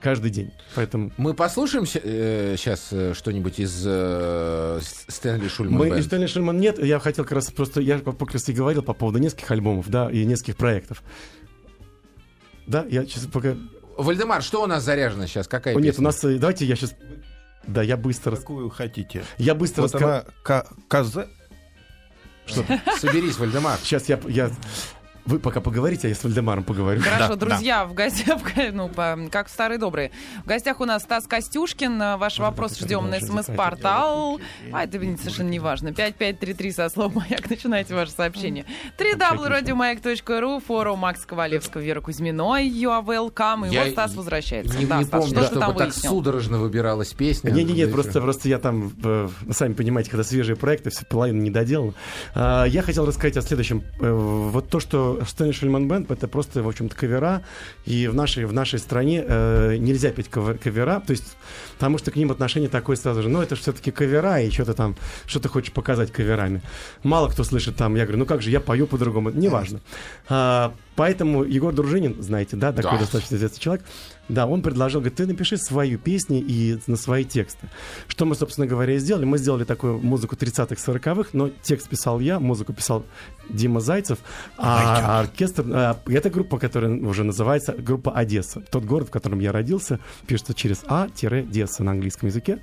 каждый 0.00 0.30
день. 0.30 0.52
Поэтому 0.76 1.10
Мы 1.16 1.34
послушаем 1.34 1.84
сейчас 1.84 2.92
что-нибудь 3.18 3.58
из 3.58 3.82
э, 3.84 4.78
Stanley 5.08 5.48
Shulman 5.48 5.78
Мы 5.78 5.88
Band? 5.88 6.00
из 6.00 6.06
Stanley 6.06 6.26
Shulman 6.26 6.60
нет, 6.60 6.78
я 6.82 7.00
хотел 7.00 7.24
как 7.24 7.32
раз 7.32 7.50
просто, 7.50 7.80
я 7.80 7.98
как 7.98 8.32
раз 8.32 8.48
и 8.48 8.52
говорил 8.52 8.82
по 8.82 8.94
поводу 8.94 9.18
нескольких 9.18 9.50
альбомов, 9.50 9.88
да, 9.90 10.08
и 10.08 10.24
нескольких 10.24 10.56
проектов. 10.56 11.02
Да, 12.68 12.84
я 12.88 13.04
сейчас 13.04 13.26
пока... 13.26 13.56
Вальдемар, 13.96 14.42
что 14.42 14.62
у 14.62 14.66
нас 14.66 14.82
заряжено 14.82 15.26
сейчас? 15.26 15.48
Какая 15.48 15.74
О, 15.74 15.80
нет, 15.80 15.94
песня? 15.94 16.02
у 16.02 16.04
нас, 16.04 16.22
э, 16.24 16.36
давайте 16.38 16.64
я 16.66 16.76
сейчас... 16.76 16.94
Да, 17.66 17.82
я 17.82 17.96
быстро... 17.96 18.36
Какую 18.36 18.68
хотите? 18.70 19.24
Я 19.38 19.54
быстро 19.54 19.82
Вот 19.82 19.94
расскажу. 19.94 20.06
она 20.06 20.24
К- 20.44 20.66
КЗ. 20.88 21.18
Соберись, 23.00 23.38
Вальдемар. 23.38 23.78
Сейчас 23.82 24.08
я, 24.08 24.20
я... 24.28 24.50
Вы 25.26 25.38
пока 25.40 25.60
поговорите, 25.60 26.06
а 26.06 26.10
я 26.10 26.14
с 26.14 26.22
Вальдемаром 26.22 26.62
поговорю. 26.64 27.00
Хорошо, 27.00 27.34
Да, 27.34 27.46
друзья, 27.46 27.84
в 27.84 27.94
гостях, 27.94 28.38
ну, 28.72 28.90
как 29.30 29.48
в 29.48 29.50
старые 29.50 29.78
добрые. 29.78 30.12
В 30.44 30.48
гостях 30.48 30.80
у 30.80 30.84
нас 30.84 31.02
Стас 31.02 31.26
Костюшкин. 31.26 31.98
Ваш 32.18 32.38
вопрос 32.38 32.78
ждем 32.78 33.10
на 33.10 33.20
смс-портал. 33.20 34.40
А 34.72 34.84
это 34.84 34.98
совершенно 35.18 35.48
не 35.48 35.58
важно. 35.58 35.92
5533 35.92 36.72
со 36.72 36.88
словом 36.88 37.14
«Маяк». 37.16 37.48
Начинайте 37.50 37.94
ваше 37.94 38.12
сообщение. 38.12 38.64
www.radiomayak.ru, 38.98 40.60
форум 40.64 41.00
Макс 41.00 41.24
Ковалевского, 41.26 41.80
Вера 41.80 42.00
Кузьминой. 42.00 42.68
You 42.68 42.90
are 42.90 43.04
welcome. 43.04 43.68
И 43.68 43.74
Я 43.74 43.84
вот 43.84 43.92
Стас 43.92 44.14
возвращается. 44.14 44.78
Не, 44.78 44.86
Да, 44.86 44.98
не 44.98 45.04
Стас, 45.04 45.22
помню, 45.24 45.36
что 45.36 45.44
чтобы 45.46 45.60
там 45.60 45.76
так 45.76 45.86
выяснил? 45.88 46.10
судорожно 46.10 46.58
выбиралась 46.58 47.12
песня. 47.12 47.50
Не, 47.50 47.64
не, 47.64 47.72
нет, 47.72 47.88
Да, 47.88 47.94
просто, 47.94 48.20
просто 48.20 48.48
я 48.48 48.58
там, 48.58 48.92
э, 49.02 49.28
сами 49.50 49.72
понимаете, 49.74 50.10
когда 50.10 50.24
свежие 50.24 50.56
проекты, 50.56 50.90
все 50.90 51.04
половина 51.04 51.40
не 51.40 51.50
доделана. 51.50 51.94
А, 52.34 52.64
Я 52.64 52.82
хотел 52.82 53.06
рассказать 53.06 53.36
о 53.36 53.42
следующем. 53.42 53.82
Э, 54.00 54.10
Вот 54.12 54.68
то, 54.70 54.80
что 54.80 55.15
Стэнли 55.24 55.52
Шульман 55.52 55.88
Бэнд, 55.88 56.10
это 56.10 56.28
просто, 56.28 56.62
в 56.62 56.68
общем-то, 56.68 56.94
кавера, 56.96 57.42
и 57.84 58.08
в 58.08 58.14
нашей, 58.14 58.44
в 58.44 58.52
нашей 58.52 58.78
стране 58.78 59.24
э, 59.26 59.76
нельзя 59.78 60.10
петь 60.10 60.28
кавер- 60.28 60.58
кавера, 60.58 61.00
то 61.06 61.12
есть, 61.12 61.36
потому 61.74 61.98
что 61.98 62.10
к 62.10 62.16
ним 62.16 62.30
отношение 62.30 62.68
такое 62.68 62.96
сразу 62.96 63.22
же, 63.22 63.28
ну, 63.28 63.40
это 63.42 63.56
же 63.56 63.62
все-таки 63.62 63.90
кавера, 63.90 64.40
и 64.40 64.50
что-то 64.50 64.74
там, 64.74 64.96
что 65.26 65.40
ты 65.40 65.48
хочешь 65.48 65.72
показать 65.72 66.12
каверами. 66.12 66.60
Мало 67.02 67.28
кто 67.28 67.44
слышит 67.44 67.76
там, 67.76 67.94
я 67.94 68.02
говорю, 68.04 68.18
ну 68.18 68.26
как 68.26 68.42
же, 68.42 68.50
я 68.50 68.60
пою 68.60 68.86
по-другому, 68.86 69.30
неважно. 69.30 69.80
А, 70.28 70.72
Поэтому 70.96 71.44
Егор 71.44 71.74
Дружинин, 71.74 72.22
знаете, 72.22 72.56
да, 72.56 72.72
такой 72.72 72.92
Да. 72.92 73.00
достаточно 73.00 73.36
известный 73.36 73.60
человек, 73.60 73.84
да, 74.28 74.46
он 74.46 74.62
предложил, 74.62 75.00
говорит, 75.00 75.16
ты 75.16 75.26
напиши 75.26 75.56
свою 75.56 75.98
песню 75.98 76.42
и 76.44 76.78
на 76.86 76.96
свои 76.96 77.24
тексты. 77.24 77.68
Что 78.08 78.24
мы, 78.24 78.34
собственно 78.34 78.66
говоря, 78.66 78.94
и 78.94 78.98
сделали. 78.98 79.24
Мы 79.24 79.38
сделали 79.38 79.64
такую 79.64 79.98
музыку 79.98 80.34
30-х, 80.34 80.74
40-х, 80.74 81.30
но 81.32 81.50
текст 81.62 81.88
писал 81.88 82.20
я, 82.20 82.40
музыку 82.40 82.72
писал 82.72 83.04
Дима 83.48 83.80
Зайцев, 83.80 84.18
а 84.58 85.20
оркестр... 85.20 85.64
а, 85.72 86.00
это 86.06 86.30
группа, 86.30 86.58
которая 86.58 86.96
уже 86.96 87.24
называется 87.24 87.72
группа 87.72 88.12
Одесса. 88.12 88.62
Тот 88.70 88.84
город, 88.84 89.08
в 89.08 89.10
котором 89.10 89.38
я 89.38 89.52
родился, 89.52 90.00
пишется 90.26 90.54
через 90.54 90.82
А-Десса 90.86 91.84
на 91.84 91.92
английском 91.92 92.28
языке. 92.28 92.60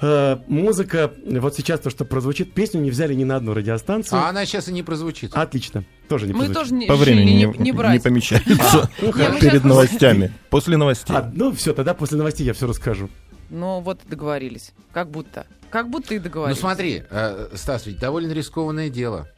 Э, 0.00 0.36
музыка, 0.46 1.12
вот 1.26 1.56
сейчас 1.56 1.80
то, 1.80 1.90
что 1.90 2.04
прозвучит, 2.04 2.54
песню 2.54 2.80
не 2.80 2.90
взяли 2.90 3.14
ни 3.14 3.24
на 3.24 3.36
одну 3.36 3.52
радиостанцию. 3.54 4.20
А 4.20 4.28
она 4.28 4.46
сейчас 4.46 4.68
и 4.68 4.72
не 4.72 4.82
прозвучит. 4.82 5.34
Отлично. 5.34 5.84
Тоже 6.08 6.26
не 6.26 6.32
Мы 6.32 6.46
прозвучит. 6.46 6.60
тоже 6.62 6.74
не, 6.74 6.86
По 6.86 6.96
времени 6.96 7.30
не, 7.32 7.44
не, 7.44 7.58
не 7.58 7.72
брать. 7.72 7.94
не 7.94 7.98
помещается 7.98 8.90
Ну, 9.02 9.12
мы 9.14 9.40
перед 9.40 9.64
новостями. 9.64 10.32
После 10.50 10.76
новостей. 10.76 11.16
А, 11.16 11.30
ну 11.34 11.52
все, 11.52 11.74
тогда 11.74 11.94
после 11.94 12.16
новостей 12.16 12.46
я 12.46 12.54
все 12.54 12.66
расскажу. 12.66 13.10
Ну 13.50 13.80
вот 13.80 14.00
и 14.04 14.08
договорились. 14.08 14.72
Как 14.92 15.10
будто. 15.10 15.46
Как 15.70 15.90
будто 15.90 16.14
и 16.14 16.18
Ну 16.18 16.24
договорились. 16.24 16.60
смотри, 16.60 17.02
э, 17.10 17.48
Стас, 17.54 17.86
ведь 17.86 17.98
довольно 17.98 18.32
рискованное 18.32 18.90
дело. 18.90 19.28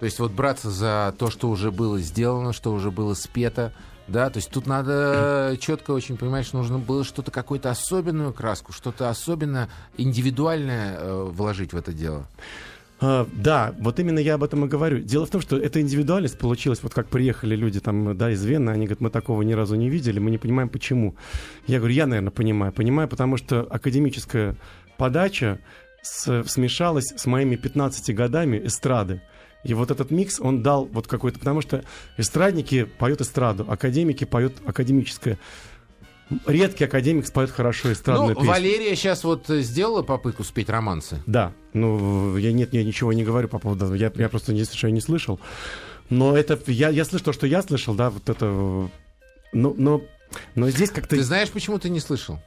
То 0.00 0.06
есть 0.06 0.18
вот 0.18 0.32
браться 0.32 0.70
за 0.70 1.14
то, 1.18 1.30
что 1.30 1.48
уже 1.50 1.70
было 1.70 1.98
сделано, 2.00 2.52
что 2.52 2.72
уже 2.72 2.90
было 2.90 3.14
спето, 3.14 3.72
да, 4.10 4.28
то 4.30 4.38
есть 4.38 4.50
тут 4.50 4.66
надо 4.66 5.56
четко 5.60 5.92
очень 5.92 6.16
понимать, 6.16 6.46
что 6.46 6.58
нужно 6.58 6.78
было 6.78 7.04
что-то, 7.04 7.30
какую-то 7.30 7.70
особенную 7.70 8.32
краску, 8.32 8.72
что-то 8.72 9.08
особенно 9.08 9.68
индивидуальное 9.96 10.96
э, 10.98 11.24
вложить 11.30 11.72
в 11.72 11.76
это 11.76 11.92
дело. 11.92 12.26
А, 13.02 13.26
да, 13.32 13.74
вот 13.78 13.98
именно 13.98 14.18
я 14.18 14.34
об 14.34 14.42
этом 14.44 14.64
и 14.66 14.68
говорю. 14.68 14.98
Дело 15.00 15.24
в 15.24 15.30
том, 15.30 15.40
что 15.40 15.56
эта 15.56 15.80
индивидуальность 15.80 16.38
получилась, 16.38 16.82
вот 16.82 16.92
как 16.92 17.08
приехали 17.08 17.56
люди 17.56 17.80
там, 17.80 18.16
да, 18.16 18.30
из 18.30 18.44
Вены, 18.44 18.70
они 18.70 18.84
говорят, 18.86 19.00
мы 19.00 19.10
такого 19.10 19.40
ни 19.42 19.54
разу 19.54 19.74
не 19.76 19.88
видели, 19.88 20.18
мы 20.18 20.30
не 20.30 20.38
понимаем, 20.38 20.68
почему. 20.68 21.14
Я 21.66 21.78
говорю, 21.78 21.94
я, 21.94 22.06
наверное, 22.06 22.30
понимаю. 22.30 22.72
Понимаю, 22.72 23.08
потому 23.08 23.38
что 23.38 23.62
академическая 23.70 24.54
подача 24.98 25.60
с- 26.02 26.44
смешалась 26.46 27.14
с 27.16 27.24
моими 27.26 27.56
15 27.56 28.14
годами 28.14 28.60
эстрады. 28.66 29.22
И 29.64 29.74
вот 29.74 29.90
этот 29.90 30.10
микс, 30.10 30.40
он 30.40 30.62
дал 30.62 30.86
вот 30.86 31.06
какой-то... 31.06 31.38
Потому 31.38 31.60
что 31.60 31.84
эстрадники 32.16 32.84
поют 32.84 33.20
эстраду, 33.20 33.66
академики 33.68 34.24
поют 34.24 34.54
академическое. 34.64 35.38
Редкий 36.46 36.84
академик 36.84 37.26
споет 37.26 37.50
хорошо 37.50 37.92
эстрадную 37.92 38.30
ну, 38.30 38.34
песню. 38.36 38.48
Валерия 38.48 38.94
сейчас 38.94 39.24
вот 39.24 39.46
сделала 39.48 40.02
попытку 40.02 40.44
спеть 40.44 40.70
романсы. 40.70 41.20
Да, 41.26 41.52
ну 41.72 42.36
я 42.36 42.52
нет, 42.52 42.72
я 42.72 42.84
ничего 42.84 43.12
не 43.12 43.24
говорю 43.24 43.48
по 43.48 43.58
поводу. 43.58 43.92
Я, 43.94 44.12
я 44.14 44.28
просто 44.28 44.52
не, 44.52 44.62
я 44.62 44.90
не 44.90 45.00
слышал. 45.00 45.40
Но 46.08 46.36
это 46.36 46.58
я, 46.66 46.88
я 46.90 47.04
слышу 47.04 47.24
то, 47.24 47.32
что 47.32 47.46
я 47.46 47.62
слышал, 47.62 47.94
да, 47.94 48.10
вот 48.10 48.28
это. 48.28 48.46
Но, 49.52 49.74
но, 49.76 50.02
но 50.54 50.70
здесь 50.70 50.90
как-то. 50.90 51.16
Ты 51.16 51.22
знаешь, 51.22 51.50
почему 51.50 51.78
ты 51.78 51.90
не 51.90 52.00
слышал? 52.00 52.38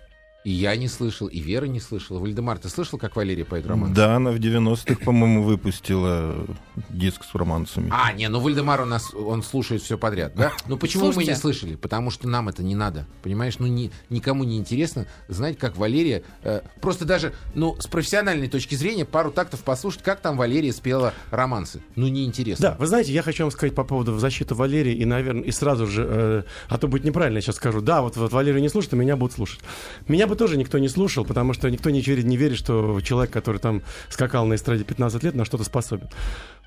И 0.43 0.51
я 0.51 0.75
не 0.75 0.89
слышал, 0.89 1.27
и 1.27 1.39
Вера 1.39 1.65
не 1.65 1.79
слышала. 1.79 2.19
Вальдемар, 2.19 2.57
ты 2.59 2.67
слышал, 2.67 2.99
как 2.99 3.15
Валерия 3.15 3.45
поет 3.45 3.65
романсы? 3.65 3.95
Да, 3.95 4.17
она 4.17 4.31
в 4.31 4.35
90-х, 4.35 5.03
по-моему, 5.03 5.43
выпустила 5.43 6.45
диск 6.89 7.23
с 7.23 7.33
романсами. 7.33 7.89
А, 7.91 8.11
не, 8.11 8.27
ну 8.27 8.39
Вальдемар 8.39 8.81
у 8.81 8.85
нас, 8.85 9.13
он 9.13 9.41
слушает 9.41 9.81
все 9.81 9.97
подряд, 9.97 10.33
да? 10.35 10.51
Ну 10.67 10.77
почему 10.77 11.07
мы 11.07 11.13
Слушайте. 11.13 11.31
не 11.33 11.37
слышали? 11.37 11.75
Потому 11.75 12.09
что 12.09 12.27
нам 12.27 12.49
это 12.49 12.63
не 12.63 12.75
надо, 12.75 13.05
понимаешь? 13.21 13.59
Ну 13.59 13.67
ни, 13.67 13.91
никому 14.09 14.43
не 14.43 14.57
интересно 14.57 15.07
знать, 15.27 15.57
как 15.57 15.77
Валерия, 15.77 16.23
э, 16.43 16.61
просто 16.81 17.05
даже, 17.05 17.33
ну, 17.53 17.77
с 17.79 17.87
профессиональной 17.87 18.47
точки 18.47 18.75
зрения, 18.75 19.05
пару 19.05 19.31
тактов 19.31 19.63
послушать, 19.63 20.03
как 20.03 20.19
там 20.19 20.35
Валерия 20.35 20.73
спела 20.73 21.13
романсы. 21.31 21.81
Ну, 21.95 22.07
неинтересно. 22.07 22.69
Да, 22.69 22.75
вы 22.79 22.87
знаете, 22.87 23.13
я 23.13 23.21
хочу 23.21 23.43
вам 23.43 23.51
сказать 23.51 23.75
по 23.75 23.83
поводу 23.83 24.13
в 24.13 24.19
защиту 24.19 24.55
Валерии, 24.55 24.93
и, 24.93 25.05
наверное, 25.05 25.43
и 25.43 25.51
сразу 25.51 25.87
же, 25.87 26.05
э, 26.07 26.43
а 26.67 26.77
то 26.77 26.87
будет 26.87 27.03
неправильно, 27.03 27.37
я 27.37 27.41
сейчас 27.41 27.57
скажу, 27.57 27.81
да, 27.81 28.01
вот, 28.01 28.17
вот 28.17 28.31
Валерию 28.33 28.61
не 28.61 28.69
слушают, 28.69 28.93
а 28.93 28.97
меня 28.97 29.15
будут 29.15 29.35
слушать. 29.35 29.59
Меня 30.07 30.27
бы 30.33 30.37
тоже 30.37 30.57
никто 30.57 30.79
не 30.79 30.89
слушал, 30.89 31.25
потому 31.25 31.53
что 31.53 31.69
никто 31.69 31.89
не 31.89 32.01
верит, 32.01 32.25
не 32.25 32.37
верит, 32.37 32.57
что 32.57 32.99
человек, 33.01 33.31
который 33.31 33.59
там 33.59 33.83
скакал 34.09 34.45
на 34.45 34.55
эстраде 34.55 34.83
15 34.83 35.23
лет, 35.23 35.35
на 35.35 35.45
что-то 35.45 35.63
способен. 35.63 36.09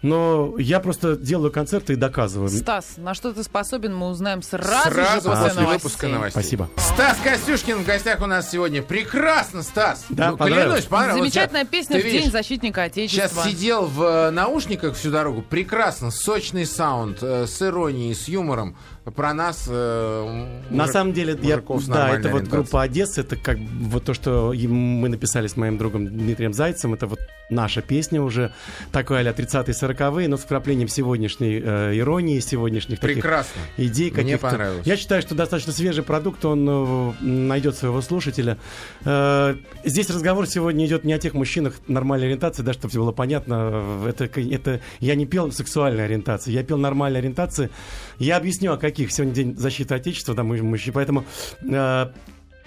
Но 0.02 0.54
я 0.58 0.78
просто 0.80 1.16
делаю 1.16 1.50
концерты 1.50 1.94
и 1.94 1.96
доказываю. 1.96 2.48
Стас, 2.50 2.96
на 2.98 3.14
что 3.14 3.32
ты 3.32 3.42
способен, 3.42 3.94
мы 3.96 4.08
узнаем 4.08 4.42
сразу, 4.42 4.90
Сразу 4.90 5.30
же 5.30 5.30
после, 5.30 5.30
после 5.30 5.60
новостей. 5.62 5.66
выпуска 5.66 6.08
новостей. 6.08 6.30
Спасибо. 6.42 6.70
Стас 6.76 7.16
Костюшкин 7.24 7.78
в 7.78 7.86
гостях 7.86 8.20
у 8.20 8.26
нас 8.26 8.50
сегодня. 8.50 8.82
Прекрасно, 8.82 9.62
Стас. 9.62 10.04
Да, 10.10 10.32
ну, 10.32 10.36
понравилось. 10.36 10.66
клянусь, 10.66 10.84
понравилось. 10.84 11.32
Замечательная 11.32 11.64
песня 11.64 11.96
ты 11.96 12.02
в 12.02 12.04
День 12.04 12.16
видишь, 12.18 12.30
защитника 12.32 12.82
Отечества. 12.84 13.42
Сейчас 13.42 13.44
сидел 13.50 13.86
в 13.86 14.02
э, 14.02 14.30
наушниках 14.30 14.94
всю 14.96 15.10
дорогу. 15.10 15.42
Прекрасно, 15.42 16.10
сочный 16.10 16.66
саунд, 16.66 17.18
э, 17.22 17.46
с 17.46 17.60
иронией, 17.62 18.14
с 18.14 18.28
юмором. 18.28 18.76
Про 19.14 19.32
нас... 19.34 19.66
э, 19.68 20.46
На 20.70 20.82
мужик- 20.84 20.92
самом 20.92 21.12
деле, 21.14 21.38
я, 21.42 21.60
да, 21.88 22.10
это 22.16 22.28
вот 22.28 22.42
группа 22.44 22.82
Одесса, 22.82 23.22
это 23.22 23.36
как 23.36 23.58
бы 23.58 23.88
вот 23.90 24.04
то, 24.04 24.14
что 24.14 24.52
мы 24.52 25.08
написали 25.08 25.46
с 25.46 25.56
моим 25.56 25.78
другом 25.78 26.06
Дмитрием 26.08 26.52
Зайцем, 26.52 26.92
это 26.92 27.06
вот 27.06 27.20
наша 27.50 27.82
песня 27.82 28.22
уже, 28.22 28.52
такой 28.92 29.20
а-ля 29.20 29.32
30-е, 29.32 29.72
40-е, 29.72 30.28
но 30.28 30.36
с 30.36 30.40
вкраплением 30.40 30.88
сегодняшней 30.88 31.60
э, 31.62 31.98
иронии, 31.98 32.40
сегодняшних 32.40 33.00
таких 33.00 33.16
Прекрасно. 33.16 33.60
идей 33.76 34.10
Мне 34.10 34.38
понравилось. 34.38 34.86
Я 34.86 34.96
считаю, 34.96 35.22
что 35.22 35.34
достаточно 35.34 35.72
свежий 35.72 36.02
продукт, 36.02 36.44
он 36.44 36.66
э, 36.68 37.12
найдет 37.20 37.76
своего 37.76 38.00
слушателя. 38.00 38.58
Э, 39.04 39.56
здесь 39.84 40.10
разговор 40.10 40.46
сегодня 40.46 40.86
идет 40.86 41.04
не 41.04 41.12
о 41.12 41.18
тех 41.18 41.34
мужчинах 41.34 41.74
нормальной 41.86 42.26
ориентации, 42.26 42.62
да, 42.62 42.72
чтобы 42.72 42.94
было 42.94 43.12
понятно. 43.12 44.02
Это, 44.06 44.24
это 44.24 44.80
я 45.00 45.14
не 45.14 45.26
пел 45.26 45.52
сексуальной 45.52 46.04
ориентации, 46.04 46.52
я 46.52 46.62
пел 46.62 46.78
нормальной 46.78 47.20
ориентации. 47.20 47.70
Я 48.18 48.36
объясню, 48.36 48.72
о 48.72 48.76
каких 48.76 49.12
сегодня 49.12 49.34
день 49.34 49.56
защиты 49.56 49.94
Отечества, 49.94 50.34
да, 50.34 50.42
мы 50.42 50.62
мужчины, 50.62 50.92
поэтому 50.92 51.24
э, 51.62 52.06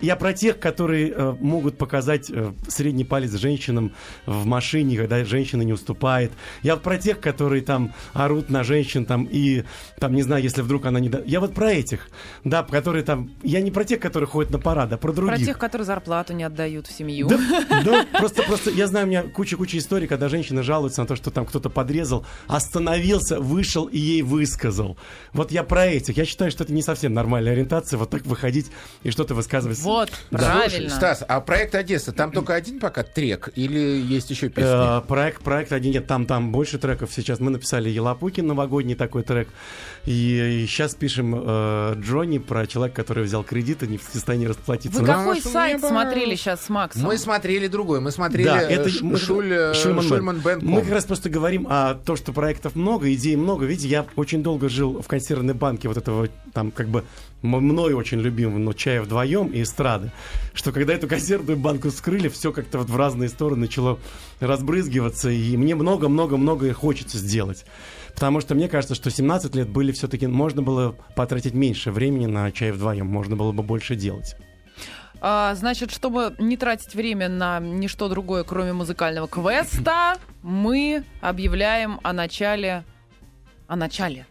Я 0.02 0.16
про 0.16 0.34
тех, 0.34 0.60
которые 0.60 1.12
э, 1.12 1.36
могут 1.40 1.78
показать 1.78 2.30
э, 2.30 2.54
средний 2.68 3.04
палец 3.04 3.34
женщинам 3.34 3.92
в 4.26 4.46
машине, 4.46 4.98
когда 4.98 5.24
женщина 5.26 5.62
не 5.64 5.74
уступает. 5.74 6.32
Я 6.64 6.76
вот 6.76 6.84
про 6.84 6.98
тех, 6.98 7.20
которые 7.20 7.62
там 7.62 7.94
орут 8.14 8.50
на 8.50 8.64
женщин 8.64 9.06
там 9.06 9.28
и 9.30 9.64
там 10.00 10.14
не 10.14 10.22
знаю, 10.22 10.44
если 10.44 10.62
вдруг 10.62 10.86
она 10.86 11.00
не. 11.00 11.12
Я 11.26 11.40
вот 11.40 11.54
про 11.54 11.72
этих, 11.72 12.10
да, 12.44 12.64
которые 12.64 13.04
там. 13.04 13.32
Я 13.44 13.62
не 13.62 13.72
про 13.72 13.84
тех, 13.84 14.00
которые 14.00 14.28
ходят 14.28 14.52
на 14.52 14.60
парад, 14.60 14.94
а 14.94 14.98
про 14.98 15.12
других. 15.12 15.38
Про 15.38 15.46
тех, 15.46 15.58
которые 15.58 15.86
зарплату 15.86 16.34
не 16.34 16.44
отдают 16.44 16.88
в 16.88 16.92
семью. 16.92 17.28
Да, 17.28 17.40
да, 17.86 18.06
просто, 18.18 18.44
просто 18.44 18.72
я 18.72 18.88
знаю, 18.88 19.06
у 19.06 19.10
меня 19.10 19.24
куча-куча 19.24 19.78
историй, 19.78 20.08
когда 20.08 20.30
женщина 20.30 20.64
жалуется 20.64 21.02
на 21.02 21.08
то, 21.08 21.16
что 21.16 21.32
там 21.32 21.46
кто-то 21.46 21.70
подрезал, 21.70 22.26
остановился, 22.48 23.40
вышел 23.40 23.86
и 23.86 23.98
ей 23.98 24.22
высказал. 24.22 24.98
Вот 25.34 25.52
я 25.52 25.64
про 25.64 25.86
этих. 25.86 26.18
Я 26.18 26.26
считаю, 26.26 26.52
что 26.52 26.64
это 26.64 26.74
не 26.74 26.82
совсем 26.82 27.14
нормальная 27.14 27.52
ориентация, 27.52 27.98
вот 27.98 28.10
так 28.10 28.26
выходить 28.26 28.68
и 29.04 29.12
что-то 29.12 29.36
высказывать. 29.36 29.78
Вот, 29.89 30.10
Слушай, 30.30 30.43
правильно. 30.45 30.89
Стас, 30.89 31.23
а 31.28 31.41
проект 31.41 31.75
Одесса, 31.75 32.12
там 32.12 32.32
только 32.32 32.54
один 32.56 32.80
пока 32.80 33.04
трек 33.04 33.49
или 33.56 33.80
есть 33.80 34.30
еще 34.30 34.49
песни? 34.49 34.99
Э, 34.99 35.02
проект, 35.02 35.41
проект 35.43 35.71
один 35.71 35.93
нет, 35.93 36.08
там, 36.08 36.25
там 36.25 36.52
больше 36.52 36.78
треков 36.78 37.12
сейчас. 37.13 37.39
Мы 37.39 37.49
написали 37.52 37.89
Елапукин, 37.89 38.45
новогодний 38.47 38.95
такой 38.95 39.23
трек. 39.23 39.49
И, 40.06 40.65
сейчас 40.67 40.95
пишем 40.95 41.36
э, 41.36 41.95
Джонни 41.97 42.38
про 42.38 42.67
человека, 42.67 42.95
который 43.04 43.23
взял 43.23 43.43
кредит 43.43 43.84
и 43.84 43.88
не 43.88 43.97
в 43.97 44.04
состоянии 44.04 44.45
расплатиться. 44.45 44.99
Вы 45.02 45.08
Ну, 45.08 45.13
какой 45.13 45.41
сайт 45.41 45.78
небо. 45.78 45.88
смотрели 45.88 46.36
сейчас 46.36 46.63
с 46.65 46.69
Максом? 46.69 47.04
Мы 47.04 47.17
смотрели 47.17 47.67
другой, 47.67 47.99
мы 47.99 48.12
смотрели 48.12 48.45
Да, 48.45 48.62
э, 48.62 48.67
это 48.67 48.89
Ш- 48.89 49.04
мы- 49.04 49.17
Шуль, 49.17 49.52
э, 49.52 49.73
Шульман 49.73 50.04
Шульман. 50.08 50.39
Бэнд. 50.39 50.63
Мы 50.63 50.82
как 50.82 50.91
раз 50.91 51.06
просто 51.06 51.30
говорим 51.30 51.67
о 51.69 51.95
том, 51.95 52.15
что 52.15 52.32
проектов 52.34 52.75
много, 52.75 53.12
идей 53.13 53.36
много. 53.36 53.65
Видите, 53.65 53.88
я 53.89 54.06
очень 54.15 54.43
долго 54.43 54.69
жил 54.69 55.02
в 55.02 55.08
консервной 55.08 55.54
банке 55.54 55.88
вот 55.88 55.97
этого, 55.97 56.28
там, 56.54 56.71
как 56.71 56.88
бы, 56.88 57.04
мной 57.41 57.93
очень 57.93 58.19
любимого, 58.19 58.58
но 58.58 58.73
чая 58.73 59.02
вдвоем 59.02 59.47
и 59.47 59.62
эстрады. 59.62 60.12
Что 60.54 60.71
когда 60.71 60.93
эту 60.93 61.08
консервную 61.08 61.58
банку 61.58 61.89
вскрыли, 61.89 62.28
все 62.28 62.52
как-то 62.52 62.80
вот 62.80 62.89
в 62.89 62.95
разные 62.97 63.30
стороны 63.30 63.62
начало 63.62 63.99
разбрызгиваться, 64.39 65.30
и 65.30 65.56
мне 65.58 65.75
много-много-много 65.75 66.73
хочется 66.73 67.17
сделать. 67.17 67.65
Потому 68.13 68.41
что 68.41 68.56
мне 68.56 68.67
кажется, 68.67 68.95
что 68.95 69.10
17 69.10 69.56
лет 69.56 69.69
были 69.69 69.91
все-таки, 69.91 70.28
можно 70.28 70.62
было 70.62 70.95
потратить 71.15 71.54
меньше 71.54 71.91
времени 71.91 72.25
на 72.25 72.52
чай 72.52 72.71
вдвоем, 72.71 73.08
можно 73.08 73.36
было 73.36 73.52
бы 73.52 73.63
больше 73.63 73.95
делать. 73.95 74.36
А, 75.21 75.54
значит, 75.56 75.91
чтобы 75.91 76.36
не 76.39 76.56
тратить 76.58 76.95
время 76.95 77.28
на 77.30 77.60
ничто 77.60 78.08
другое, 78.08 78.43
кроме 78.43 78.73
музыкального 78.73 79.28
квеста, 79.28 80.17
мы 80.41 81.04
объявляем 81.21 81.99
о 82.04 82.13
начале... 82.13 82.84
О 83.67 83.75
начале. 83.75 84.25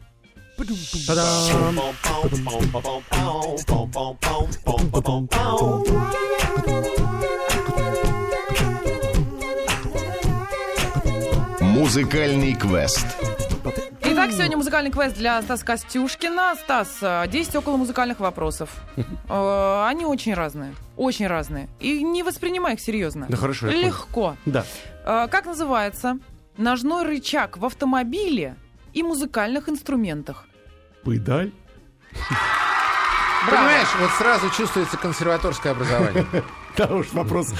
Музыкальный 11.60 12.54
квест. 12.54 13.06
Итак, 14.02 14.32
сегодня 14.32 14.56
музыкальный 14.56 14.90
квест 14.90 15.16
для 15.16 15.40
Стаса 15.42 15.64
Костюшкина. 15.64 16.54
Стас, 16.56 16.98
а, 17.02 17.26
10 17.26 17.56
около 17.56 17.76
музыкальных 17.76 18.20
вопросов. 18.20 18.70
Э, 19.28 19.84
Они 19.88 20.04
очень 20.04 20.34
разные. 20.34 20.74
Очень 20.96 21.26
разные. 21.26 21.68
И 21.80 22.02
не 22.02 22.22
воспринимай 22.22 22.74
их 22.74 22.80
серьезно. 22.80 23.26
Да 23.28 23.36
хорошо. 23.36 23.68
Легко. 23.68 24.36
Да. 24.46 24.64
Э, 25.04 25.28
Как 25.30 25.46
называется 25.46 26.18
ножной 26.56 27.04
рычаг 27.04 27.58
в 27.58 27.64
автомобиле 27.64 28.56
и 28.92 29.02
музыкальных 29.02 29.68
инструментах? 29.68 30.47
Педаль. 31.12 31.52
Браво. 33.46 33.56
Понимаешь, 33.56 33.88
вот 34.00 34.10
сразу 34.18 34.50
чувствуется 34.50 34.96
консерваторское 34.96 35.72
образование. 35.72 36.26
Да 36.76 36.94
уж, 36.94 37.12
вопрос. 37.12 37.52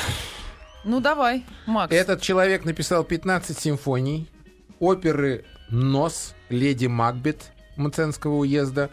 Ну 0.84 1.00
давай, 1.00 1.44
Макс. 1.66 1.92
Этот 1.92 2.22
человек 2.22 2.64
написал 2.64 3.02
15 3.02 3.58
симфоний, 3.58 4.30
оперы 4.78 5.44
«Нос», 5.70 6.36
«Леди 6.50 6.86
Макбет» 6.86 7.50
Мценского 7.76 8.36
уезда, 8.36 8.90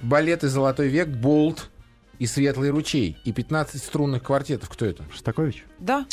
балеты 0.00 0.48
«Золотой 0.48 0.88
век», 0.88 1.08
«Болт» 1.08 1.68
и 2.18 2.26
«Светлый 2.26 2.70
ручей», 2.70 3.18
и 3.24 3.34
15 3.34 3.82
струнных 3.82 4.22
квартетов. 4.22 4.70
Кто 4.70 4.86
это? 4.86 5.04
Шостакович? 5.12 5.66
Да, 5.78 6.06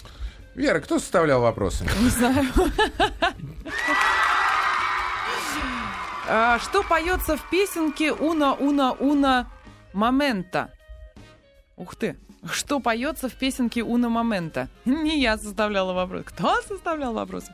Вера, 0.55 0.81
кто 0.81 0.99
составлял 0.99 1.39
вопросы? 1.39 1.85
не 2.01 2.09
знаю. 2.09 2.47
А, 6.29 6.59
Что 6.59 6.83
поется 6.83 7.37
в 7.37 7.49
песенке 7.49 8.11
«Уна, 8.11 8.53
уна, 8.53 8.91
уна, 8.93 9.47
момента»? 9.93 10.71
Ух 11.75 11.95
ты! 11.95 12.17
Что 12.51 12.79
поется 12.79 13.29
в 13.29 13.33
песенке 13.33 13.81
«Уна, 13.83 14.09
момента»? 14.09 14.67
Не 14.85 15.19
я 15.21 15.37
составляла 15.37 15.93
вопрос. 15.93 16.23
Кто 16.25 16.61
составлял 16.61 17.13
вопросы? 17.13 17.51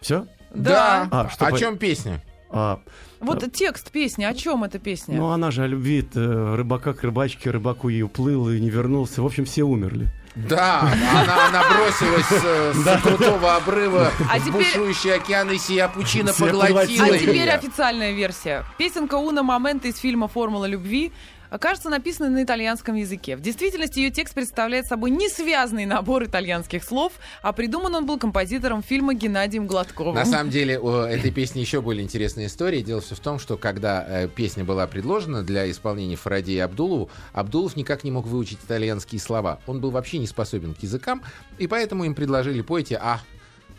Все? 0.00 0.26
Да. 0.54 1.08
А, 1.10 1.28
что 1.28 1.46
О 1.46 1.50
по- 1.50 1.58
чем 1.58 1.78
песня? 1.78 2.20
А, 2.50 2.80
Вот 3.20 3.52
текст 3.52 3.90
песни, 3.90 4.22
о 4.24 4.34
чем 4.34 4.62
эта 4.62 4.78
песня? 4.78 5.16
ну, 5.16 5.30
она 5.30 5.50
же 5.50 5.64
о 5.64 5.66
любви 5.66 6.06
э, 6.14 6.54
рыбака 6.56 6.94
к 6.94 7.02
рыбачке, 7.02 7.50
рыбаку 7.50 7.88
и 7.88 8.02
уплыл, 8.02 8.48
и 8.50 8.60
не 8.60 8.70
вернулся. 8.70 9.22
В 9.22 9.26
общем, 9.26 9.44
все 9.44 9.64
умерли. 9.64 10.08
Да, 10.34 10.80
она, 10.80 11.46
она 11.46 11.62
бросилась 11.68 12.26
э, 12.44 12.72
с 12.74 13.00
крутого 13.02 13.54
обрыва 13.54 14.10
А 14.28 14.38
в 14.38 14.44
теперь- 14.44 14.52
бушующий 14.66 15.14
океан, 15.14 15.48
и 15.52 15.58
сия 15.58 15.86
пучина 15.88 16.32
поглотила 16.32 17.06
А 17.06 17.18
теперь 17.18 17.36
ее. 17.36 17.52
официальная 17.52 18.10
версия. 18.12 18.64
Песенка 18.76 19.14
«Уна 19.14 19.44
момента» 19.44 19.86
из 19.86 19.96
фильма 19.96 20.26
«Формула 20.26 20.64
любви» 20.64 21.12
окажется 21.54 21.88
написана 21.88 22.30
на 22.30 22.42
итальянском 22.42 22.96
языке. 22.96 23.36
В 23.36 23.40
действительности 23.40 24.00
ее 24.00 24.10
текст 24.10 24.34
представляет 24.34 24.86
собой 24.86 25.10
несвязный 25.10 25.86
набор 25.86 26.24
итальянских 26.24 26.82
слов, 26.82 27.12
а 27.42 27.52
придуман 27.52 27.94
он 27.94 28.06
был 28.06 28.18
композитором 28.18 28.82
фильма 28.82 29.14
Геннадием 29.14 29.68
Гладковым. 29.68 30.16
На 30.16 30.24
самом 30.24 30.50
деле, 30.50 30.80
у 30.80 30.90
этой 30.90 31.30
песни 31.30 31.60
еще 31.60 31.80
более 31.80 32.02
интересная 32.02 32.46
история. 32.46 32.82
Дело 32.82 33.00
все 33.00 33.14
в 33.14 33.20
том, 33.20 33.38
что 33.38 33.56
когда 33.56 34.04
э, 34.06 34.28
песня 34.28 34.64
была 34.64 34.88
предложена 34.88 35.44
для 35.44 35.70
исполнения 35.70 36.16
Фарадея 36.16 36.64
Абдулову, 36.64 37.08
Абдулов 37.32 37.76
никак 37.76 38.02
не 38.02 38.10
мог 38.10 38.26
выучить 38.26 38.58
итальянские 38.64 39.20
слова. 39.20 39.60
Он 39.68 39.80
был 39.80 39.92
вообще 39.92 40.18
не 40.18 40.26
способен 40.26 40.74
к 40.74 40.82
языкам, 40.82 41.22
и 41.58 41.68
поэтому 41.68 42.04
им 42.04 42.16
предложили 42.16 42.62
«пойте, 42.62 42.98
а, 43.00 43.20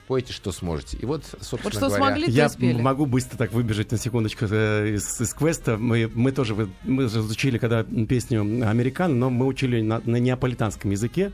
пойте, 0.07 0.33
что 0.33 0.51
сможете». 0.51 0.97
И 0.97 1.05
вот, 1.05 1.23
собственно 1.41 1.61
Вот 1.63 1.73
что 1.73 1.87
говоря... 1.87 2.15
смогли, 2.15 2.25
Я 2.31 2.45
и 2.45 2.49
спели. 2.49 2.81
могу 2.81 3.05
быстро 3.05 3.37
так 3.37 3.51
выбежать 3.51 3.91
на 3.91 3.97
секундочку 3.97 4.45
э, 4.49 4.95
из, 4.95 5.19
из 5.21 5.33
квеста. 5.33 5.77
Мы, 5.77 6.09
мы 6.13 6.31
тоже 6.31 6.69
мы 6.83 7.07
же 7.07 7.19
изучили 7.19 7.57
когда 7.57 7.83
песню 7.83 8.41
«Американ», 8.41 9.17
но 9.19 9.29
мы 9.29 9.45
учили 9.45 9.81
на, 9.81 10.01
на 10.05 10.17
неаполитанском 10.17 10.91
языке. 10.91 11.31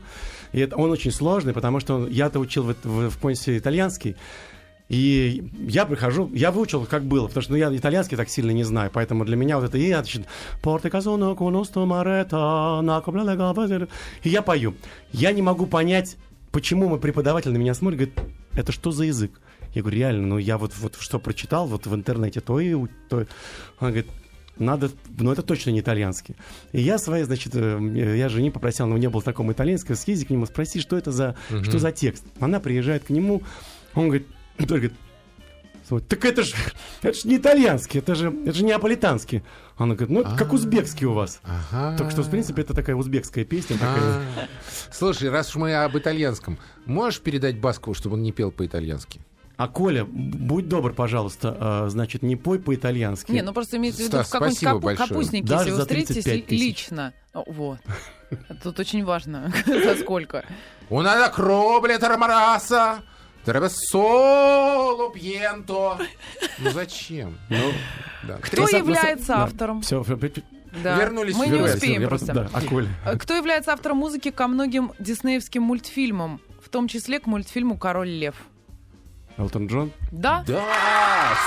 И 0.52 0.60
это, 0.60 0.76
он 0.76 0.90
очень 0.90 1.12
сложный, 1.12 1.52
потому 1.52 1.80
что 1.80 2.06
я-то 2.08 2.38
учил 2.38 2.64
в, 2.64 2.74
в, 2.84 3.10
в 3.10 3.18
консе 3.18 3.58
итальянский. 3.58 4.16
И 4.88 5.50
я 5.58 5.86
прихожу, 5.86 6.30
я 6.34 6.50
выучил, 6.50 6.84
как 6.84 7.04
было, 7.04 7.26
потому 7.26 7.42
что 7.42 7.52
ну, 7.52 7.58
я 7.58 7.74
итальянский 7.74 8.14
так 8.14 8.28
сильно 8.28 8.50
не 8.50 8.62
знаю, 8.64 8.90
поэтому 8.92 9.24
для 9.24 9.36
меня 9.36 9.56
вот 9.56 9.64
это 9.64 9.78
и 9.78 9.88
я, 9.88 10.02
значит, 10.02 10.26
«Порте 10.60 10.90
казоно 10.90 11.34
коносто 11.34 11.86
марета, 11.86 12.80
на 12.82 13.00
кобле 13.00 13.24
гавазер». 13.24 13.88
и 14.22 14.28
я 14.28 14.42
пою. 14.42 14.74
Я 15.10 15.32
не 15.32 15.40
могу 15.40 15.64
понять, 15.64 16.18
почему 16.50 16.90
мой 16.90 17.00
преподаватель 17.00 17.52
на 17.52 17.56
меня 17.56 17.72
смотрит, 17.72 18.00
говорит, 18.00 18.34
это 18.54 18.72
что 18.72 18.90
за 18.92 19.04
язык? 19.04 19.40
Я 19.74 19.82
говорю, 19.82 19.98
реально, 19.98 20.26
ну 20.26 20.38
я 20.38 20.58
вот, 20.58 20.76
вот 20.78 20.96
что 20.98 21.18
прочитал 21.18 21.66
вот 21.66 21.86
в 21.86 21.94
интернете, 21.94 22.40
то 22.40 22.60
и... 22.60 22.74
То... 23.08 23.22
и». 23.22 23.26
Он 23.80 23.88
говорит, 23.88 24.08
надо, 24.58 24.90
ну 25.18 25.32
это 25.32 25.42
точно 25.42 25.70
не 25.70 25.80
итальянский. 25.80 26.36
И 26.72 26.80
я 26.80 26.98
своей, 26.98 27.24
значит, 27.24 27.54
э, 27.54 28.16
я 28.16 28.28
жене 28.28 28.50
попросил, 28.50 28.86
но 28.86 28.98
не 28.98 29.08
было 29.08 29.22
такого 29.22 29.50
итальянского, 29.52 29.94
съезди 29.94 30.26
к 30.26 30.30
нему, 30.30 30.46
спроси, 30.46 30.80
что 30.80 30.96
это 30.96 31.10
за, 31.10 31.36
что 31.62 31.78
за 31.78 31.90
текст. 31.92 32.24
Она 32.38 32.60
приезжает 32.60 33.04
к 33.04 33.10
нему, 33.10 33.42
он 33.94 34.06
говорит, 34.08 34.26
он 34.58 34.66
«Слушай, 36.00 36.08
так 36.08 36.24
это 36.24 36.42
же 36.42 36.54
это 37.02 37.12
ж 37.18 37.24
не 37.24 37.36
итальянский, 37.36 37.98
это 38.00 38.14
же, 38.14 38.28
это 38.46 38.52
же 38.52 38.64
неаполитанский. 38.64 39.42
Она 39.76 39.94
говорит, 39.94 40.10
ну 40.10 40.20
это 40.20 40.36
как 40.36 40.52
узбекский 40.52 41.06
у 41.06 41.12
вас. 41.12 41.40
Ага. 41.44 41.96
Так 41.98 42.10
что, 42.10 42.22
в 42.22 42.30
принципе, 42.30 42.62
это 42.62 42.74
такая 42.74 42.94
узбекская 42.96 43.44
песня. 43.44 43.76
Такая. 43.78 44.00
А. 44.02 44.22
Слушай, 44.90 45.30
раз 45.30 45.48
уж 45.50 45.56
мы 45.56 45.74
об 45.74 45.96
итальянском, 45.96 46.58
можешь 46.86 47.20
передать 47.20 47.58
Баскову, 47.58 47.94
чтобы 47.94 48.14
он 48.16 48.22
не 48.22 48.32
пел 48.32 48.50
по-итальянски? 48.52 49.20
А 49.58 49.68
Коля, 49.68 50.04
будь 50.04 50.68
добр, 50.68 50.92
пожалуйста, 50.92 51.56
а, 51.60 51.88
значит, 51.88 52.22
не 52.22 52.36
пой 52.36 52.58
по-итальянски. 52.58 53.30
Не, 53.32 53.42
ну 53.42 53.52
просто 53.52 53.76
имеется 53.76 54.02
в 54.02 54.06
виду 54.06 54.16
Стас, 54.16 54.28
в 54.28 54.30
каком-нибудь 54.32 54.58
спасибо 54.58 54.78
капу- 54.78 54.84
большое. 54.84 55.08
капустнике, 55.08 55.46
Даже 55.46 55.60
если 55.60 55.70
вы 55.72 55.76
за 55.76 55.82
встретитесь 55.82 56.24
35 56.24 56.46
тысяч. 56.46 56.60
лично. 56.62 57.12
О, 57.34 57.44
Вот. 57.46 57.78
Тут 58.62 58.80
очень 58.80 59.04
важно, 59.04 59.52
за 59.66 59.94
сколько. 59.96 60.44
Una 60.90 61.16
la 61.18 61.30
croble 61.30 61.98
taramараса, 61.98 63.02
треба 63.44 63.68
соло 63.70 65.10
пьенто. 65.10 65.98
Ну 66.58 66.70
зачем? 66.70 67.38
Ну, 67.48 67.72
да. 68.24 68.38
Кто 68.38 68.56
Просто- 68.58 68.76
является 68.78 69.26
да, 69.28 69.42
автором? 69.44 69.82
Всё, 69.82 70.02
всё, 70.02 70.18
Да. 70.82 70.96
Вернулись 70.96 71.36
Мы 71.36 71.46
в 71.46 71.48
не 71.48 71.52
Вернулись, 71.54 71.74
успеем 71.74 72.02
я 72.02 72.08
просто. 72.08 72.32
Да, 72.32 72.48
а? 72.52 72.60
Э, 73.12 73.18
Кто 73.18 73.34
является 73.34 73.72
автором 73.72 73.98
музыки 73.98 74.30
ко 74.30 74.46
многим 74.48 74.92
диснеевским 74.98 75.62
мультфильмам, 75.62 76.40
в 76.64 76.68
том 76.68 76.88
числе 76.88 77.20
к 77.20 77.26
мультфильму 77.26 77.76
«Король 77.76 78.08
лев»? 78.08 78.34
Элтон 79.36 79.66
Джон? 79.66 79.92
Да? 80.10 80.44
Да, 80.46 80.62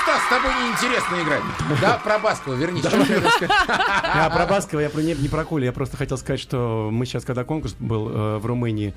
Стас, 0.02 0.22
с 0.22 0.28
тобой 0.28 0.50
неинтересно 0.54 1.22
играть. 1.22 1.42
Да, 1.80 1.98
про 1.98 2.18
Баскова 2.18 2.54
вернись. 2.54 2.84
Сказать? 2.84 3.08
А 3.48 4.30
про 4.30 4.46
Баскова 4.46 4.80
я 4.80 4.90
про, 4.90 5.00
не, 5.00 5.14
не 5.14 5.28
про 5.28 5.44
Колю, 5.44 5.64
я 5.64 5.72
просто 5.72 5.96
хотел 5.96 6.18
сказать, 6.18 6.40
что 6.40 6.88
мы 6.92 7.06
сейчас, 7.06 7.24
когда 7.24 7.44
конкурс 7.44 7.74
был 7.78 8.08
э, 8.08 8.38
в 8.38 8.46
Румынии, 8.46 8.94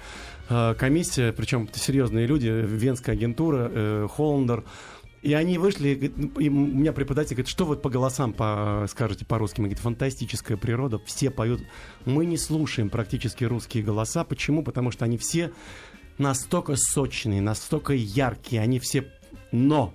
э, 0.49 0.75
комиссия, 0.77 1.33
причем 1.33 1.69
серьезные 1.73 2.25
люди, 2.27 2.47
венская 2.47 3.13
агентура, 3.15 3.69
э, 3.71 4.07
Холландер, 4.15 4.63
и 5.21 5.33
они 5.33 5.57
вышли, 5.57 5.89
и 5.89 6.11
ну, 6.15 6.31
у 6.35 6.77
меня 6.79 6.93
преподаватель 6.93 7.35
говорит, 7.35 7.49
что 7.49 7.65
вы 7.65 7.75
по 7.75 7.89
голосам 7.89 8.31
по, 8.31 8.85
скажете 8.89 9.25
по-русски? 9.25 9.57
Говорит, 9.57 9.79
фантастическая 9.79 10.55
природа, 10.55 10.99
все 11.05 11.29
поют. 11.29 11.61
Мы 12.05 12.25
не 12.25 12.37
слушаем 12.37 12.89
практически 12.89 13.43
русские 13.43 13.83
голоса. 13.83 14.23
Почему? 14.23 14.63
Потому 14.63 14.91
что 14.91 15.03
они 15.03 15.17
все 15.17 15.51
настолько 16.17 16.75
сочные, 16.77 17.41
настолько 17.41 17.93
яркие, 17.93 18.61
они 18.61 18.79
все... 18.79 19.05
Но 19.51 19.93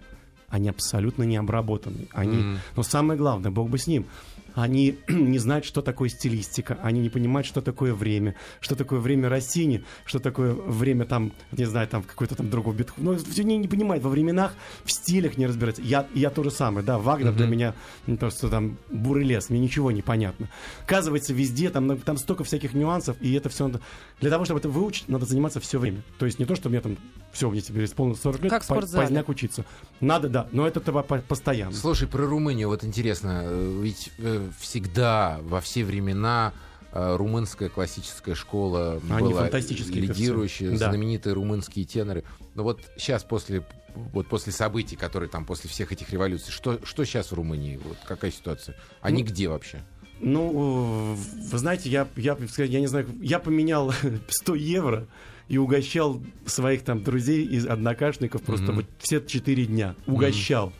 они 0.49 0.69
абсолютно 0.69 1.23
не 1.25 1.37
обработаны. 1.37 2.09
Они... 2.13 2.37
Мгм. 2.39 2.59
Но 2.77 2.83
самое 2.83 3.19
главное, 3.19 3.51
бог 3.51 3.71
бы 3.71 3.79
с 3.79 3.87
ним, 3.87 4.07
они 4.55 4.99
не 5.09 5.39
знают, 5.39 5.65
что 5.65 5.83
такое 5.83 6.09
стилистика, 6.09 6.79
они 6.83 7.01
не 7.01 7.11
понимают, 7.11 7.47
что 7.47 7.61
такое 7.61 7.93
время, 7.95 8.35
что 8.61 8.77
такое 8.77 9.01
время 9.01 9.29
Россини, 9.29 9.85
что 10.05 10.21
такое 10.21 10.55
время 10.55 11.05
там, 11.05 11.33
не 11.53 11.65
знаю, 11.65 11.89
там 11.89 12.03
какой-то 12.03 12.37
там 12.37 12.51
другой 12.51 12.75
бит. 12.75 12.93
Ну, 12.97 13.17
все 13.17 13.43
не, 13.43 13.57
не 13.59 13.69
понимают 13.69 14.05
во 14.05 14.11
временах, 14.11 14.55
в 14.85 14.93
стилях 14.93 15.37
не 15.37 15.47
разбираются. 15.47 15.83
Я, 15.83 16.07
я 16.15 16.31
то 16.31 16.43
же 16.43 16.51
самое, 16.51 16.87
да, 16.87 16.99
Вагнер 16.99 17.33
для 17.33 17.47
меня 17.47 17.75
не 18.07 18.17
то, 18.17 18.31
что 18.31 18.49
там 18.49 18.79
бурый 18.91 19.25
лес, 19.25 19.51
мне 19.51 19.61
ничего 19.61 19.91
не 19.91 20.03
понятно. 20.03 20.49
Оказывается, 20.85 21.33
везде 21.33 21.71
там, 21.71 21.87
на- 21.87 21.97
там 21.97 22.17
столько 22.17 22.45
всяких 22.45 22.75
нюансов, 22.75 23.17
и 23.21 23.33
это 23.33 23.49
все 23.49 23.67
надо... 23.67 23.81
Для 24.21 24.31
того, 24.31 24.45
чтобы 24.45 24.61
это 24.61 24.69
выучить, 24.69 25.09
надо 25.09 25.27
заниматься 25.27 25.61
все 25.61 25.79
время. 25.79 26.03
То 26.19 26.27
есть 26.27 26.39
не 26.39 26.45
то, 26.45 26.55
что 26.55 26.69
мне 26.69 26.81
там, 26.81 26.97
все, 27.35 27.51
мне 27.51 27.61
теперь 27.61 27.85
исполнилось 27.85 28.21
40 28.23 28.43
лет, 28.45 28.51
Как 28.51 28.65
по- 28.65 28.75
поздняк 28.77 29.29
учиться. 29.29 29.65
Надо, 30.01 30.29
да, 30.29 30.49
но 30.53 30.67
это 30.67 30.81
по- 30.81 31.03
по- 31.03 31.19
постоянно. 31.19 31.75
Слушай, 31.75 32.09
про 32.09 32.27
Румынию, 32.27 32.69
вот 32.69 32.83
интересно, 32.85 33.43
э, 33.45 33.81
ведь 33.83 34.11
э, 34.19 34.49
всегда, 34.59 35.39
во 35.43 35.61
все 35.61 35.85
времена 35.85 36.53
э, 36.93 37.17
румынская 37.17 37.69
классическая 37.69 38.35
школа 38.35 39.01
Они 39.11 39.29
была 39.31 39.43
фантастические 39.43 40.03
лидирующие, 40.03 40.71
певцы. 40.71 40.85
Да. 40.85 40.91
знаменитые 40.91 41.35
румынские 41.35 41.85
теноры. 41.85 42.25
Но 42.55 42.63
вот 42.63 42.81
сейчас 42.97 43.25
после 43.25 43.67
вот 44.13 44.27
после 44.29 44.53
событий, 44.53 44.97
которые 44.97 45.29
там 45.29 45.45
после 45.45 45.71
всех 45.71 45.93
этих 45.93 46.11
революций, 46.11 46.51
что, 46.53 46.81
что 46.85 47.05
сейчас 47.05 47.31
в 47.31 47.35
Румынии? 47.35 47.79
Вот 47.85 47.97
какая 48.07 48.33
ситуация? 48.33 48.77
Они 49.01 49.23
Ну, 49.23 49.29
где 49.29 49.49
вообще? 49.49 49.83
Ну, 50.21 51.17
вы 51.51 51.59
знаете, 51.59 51.91
я, 51.91 52.09
я, 52.17 52.37
я 52.59 52.81
не 52.81 52.87
знаю, 52.87 53.07
я 53.21 53.39
поменял 53.39 53.93
100 54.29 54.55
евро 54.55 55.07
и 55.49 55.59
угощал 55.59 56.23
своих 56.47 56.83
там 56.83 57.03
друзей 57.03 57.45
и 57.45 57.67
однокашников 57.67 58.43
просто 58.43 58.67
Мгм. 58.67 58.77
вот 58.77 58.87
все 58.99 59.21
4 59.21 59.67
дня. 59.67 59.95
Угощал. 60.07 60.73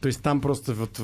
То 0.00 0.08
есть 0.08 0.22
там 0.22 0.40
просто 0.40 0.74
вот 0.74 1.00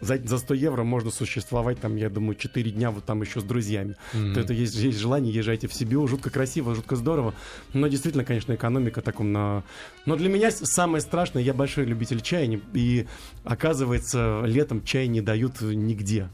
за, 0.00 0.18
за 0.22 0.38
100 0.38 0.54
евро 0.54 0.84
можно 0.84 1.10
существовать 1.10 1.80
там, 1.80 1.96
я 1.96 2.10
думаю, 2.10 2.34
4 2.34 2.70
дня 2.70 2.90
вот 2.90 3.04
там 3.04 3.22
еще 3.22 3.40
с 3.40 3.44
друзьями. 3.44 3.96
Мгм. 4.12 4.34
То 4.34 4.40
это 4.40 4.52
есть, 4.52 4.74
есть 4.74 4.98
желание, 4.98 5.32
езжайте 5.32 5.68
в 5.68 5.74
Сибиу, 5.74 6.06
жутко 6.06 6.30
красиво, 6.30 6.74
жутко 6.74 6.96
здорово. 6.96 7.34
Но 7.72 7.86
действительно, 7.88 8.24
конечно, 8.24 8.52
экономика 8.54 9.00
таком 9.00 9.32
на... 9.32 9.64
Но 10.04 10.16
для 10.16 10.28
меня 10.28 10.50
самое 10.50 11.00
страшное, 11.00 11.42
я 11.42 11.54
большой 11.54 11.86
любитель 11.86 12.20
чая, 12.20 12.60
и 12.74 13.06
оказывается, 13.44 14.42
летом 14.44 14.84
чай 14.84 15.06
не 15.06 15.20
дают 15.22 15.60
нигде. 15.62 16.28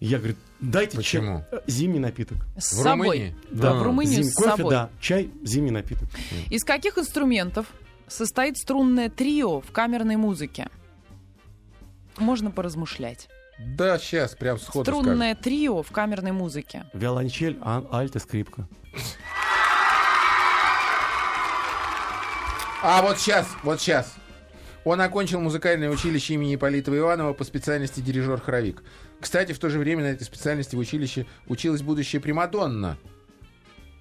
Я 0.00 0.16
говорю, 0.18 0.34
дайте 0.60 0.96
Почему? 0.96 1.44
чай. 1.50 1.58
Э, 1.58 1.62
Зимний 1.66 1.98
напиток. 1.98 2.38
С 2.58 2.72
В 2.72 2.82
собой. 2.82 3.06
Румынии? 3.18 3.36
Да, 3.50 3.74
в 3.74 3.80
А. 3.82 3.84
Румынию 3.84 4.22
Зим- 4.22 4.30
с 4.30 4.34
кофе, 4.34 4.56
собой. 4.56 4.70
да, 4.70 4.90
чай, 4.98 5.30
зимний 5.42 5.70
напиток. 5.70 6.08
Из 6.48 6.64
каких 6.64 6.96
инструментов 6.96 7.66
состоит 8.08 8.56
струнное 8.56 9.10
трио 9.10 9.60
в 9.60 9.70
камерной 9.72 10.16
музыке? 10.16 10.68
Можно 12.16 12.50
поразмышлять. 12.50 13.28
Да, 13.58 13.98
сейчас, 13.98 14.34
прям 14.34 14.58
сходу 14.58 14.84
скажу. 14.90 15.02
Струнное 15.02 15.34
трио 15.34 15.82
в 15.82 15.90
камерной 15.90 16.32
музыке. 16.32 16.84
Виолончель, 16.94 17.58
а- 17.60 17.84
альт 17.92 18.16
и 18.16 18.18
скрипка. 18.20 18.66
А 22.82 23.02
вот 23.02 23.18
сейчас, 23.18 23.46
вот 23.62 23.80
сейчас. 23.80 24.14
Он 24.84 25.00
окончил 25.02 25.40
музыкальное 25.40 25.90
училище 25.90 26.34
имени 26.34 26.54
Ипполитова 26.54 26.96
Иванова 26.96 27.34
по 27.34 27.44
специальности 27.44 28.00
дирижер-хоровик. 28.00 28.82
Кстати, 29.20 29.52
в 29.52 29.58
то 29.58 29.68
же 29.68 29.78
время 29.78 30.02
на 30.02 30.06
этой 30.08 30.24
специальности 30.24 30.74
в 30.76 30.78
училище 30.78 31.26
училась 31.46 31.82
будущая 31.82 32.20
Примадонна. 32.20 32.96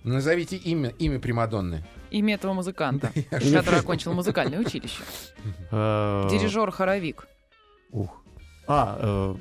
Назовите 0.03 0.55
имя, 0.55 0.89
имя 0.97 1.19
Примадонны. 1.19 1.83
Имя 2.09 2.35
этого 2.35 2.53
музыканта, 2.53 3.11
который 3.29 3.79
окончил 3.79 4.13
музыкальное 4.13 4.59
училище. 4.59 5.03
Э, 5.71 6.27
Дирижер-хоровик. 6.31 7.27
Ух. 7.91 8.09
А, 8.67 9.35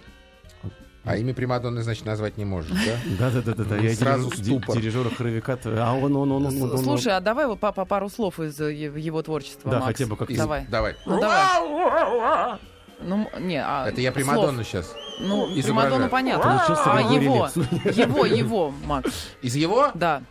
А 1.04 1.16
имя 1.16 1.32
Примадонны, 1.32 1.82
значит, 1.82 2.04
назвать 2.06 2.36
не 2.38 2.44
может, 2.44 2.72
да? 2.72 2.96
да, 3.18 3.30
да, 3.30 3.40
да, 3.42 3.54
да, 3.54 3.64
да. 3.64 3.76
Я 3.76 3.94
Сразу 3.94 4.28
дирижер- 4.30 4.44
ступор. 4.44 4.74
ди- 4.76 4.80
дирижера 4.82 5.10
хоровика. 5.10 5.58
А 5.64 5.94
он, 5.94 6.16
он, 6.16 6.32
он, 6.32 6.46
он, 6.46 6.78
Слушай, 6.82 7.16
а 7.16 7.20
давай 7.20 7.56
по 7.56 7.72
пару 7.72 8.08
слов 8.10 8.40
из 8.40 8.60
э, 8.60 8.72
его 8.74 9.22
творчества, 9.22 9.70
Да, 9.70 9.80
хотя 9.80 10.06
бы 10.06 10.16
как-то. 10.16 10.34
Давай. 10.36 10.66
Давай. 10.68 10.96
Ну, 11.06 11.20
давай. 11.20 12.58
Ну, 13.00 13.30
не, 13.38 13.62
а 13.62 13.86
Это 13.88 14.00
я 14.00 14.10
Примадонну 14.10 14.64
сейчас. 14.64 14.92
Ну. 15.20 15.46
Примадонну 15.54 16.08
понятно. 16.08 16.58
Получился 16.58 16.92
А 16.92 17.00
его, 17.00 17.48
его, 17.90 18.26
его, 18.26 18.74
Макс, 18.84 19.28
Из 19.42 19.56
его? 19.56 19.90
да. 19.94 20.22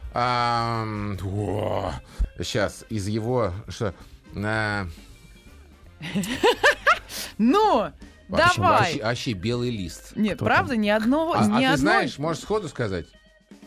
сейчас, 2.40 2.86
из 2.90 3.08
его... 3.08 3.54
Что? 3.68 3.94
Ну, 7.38 7.92
давай. 8.30 9.00
Вообще, 9.02 9.34
белый 9.34 9.72
лист. 9.72 10.14
Нет, 10.16 10.40
правда, 10.40 10.76
ни 10.76 10.90
одного, 10.90 11.34
А, 11.34 11.40
а 11.40 11.72
ты 11.72 11.78
знаешь, 11.78 12.18
можешь 12.18 12.44
сходу 12.44 12.68
сказать? 12.68 13.06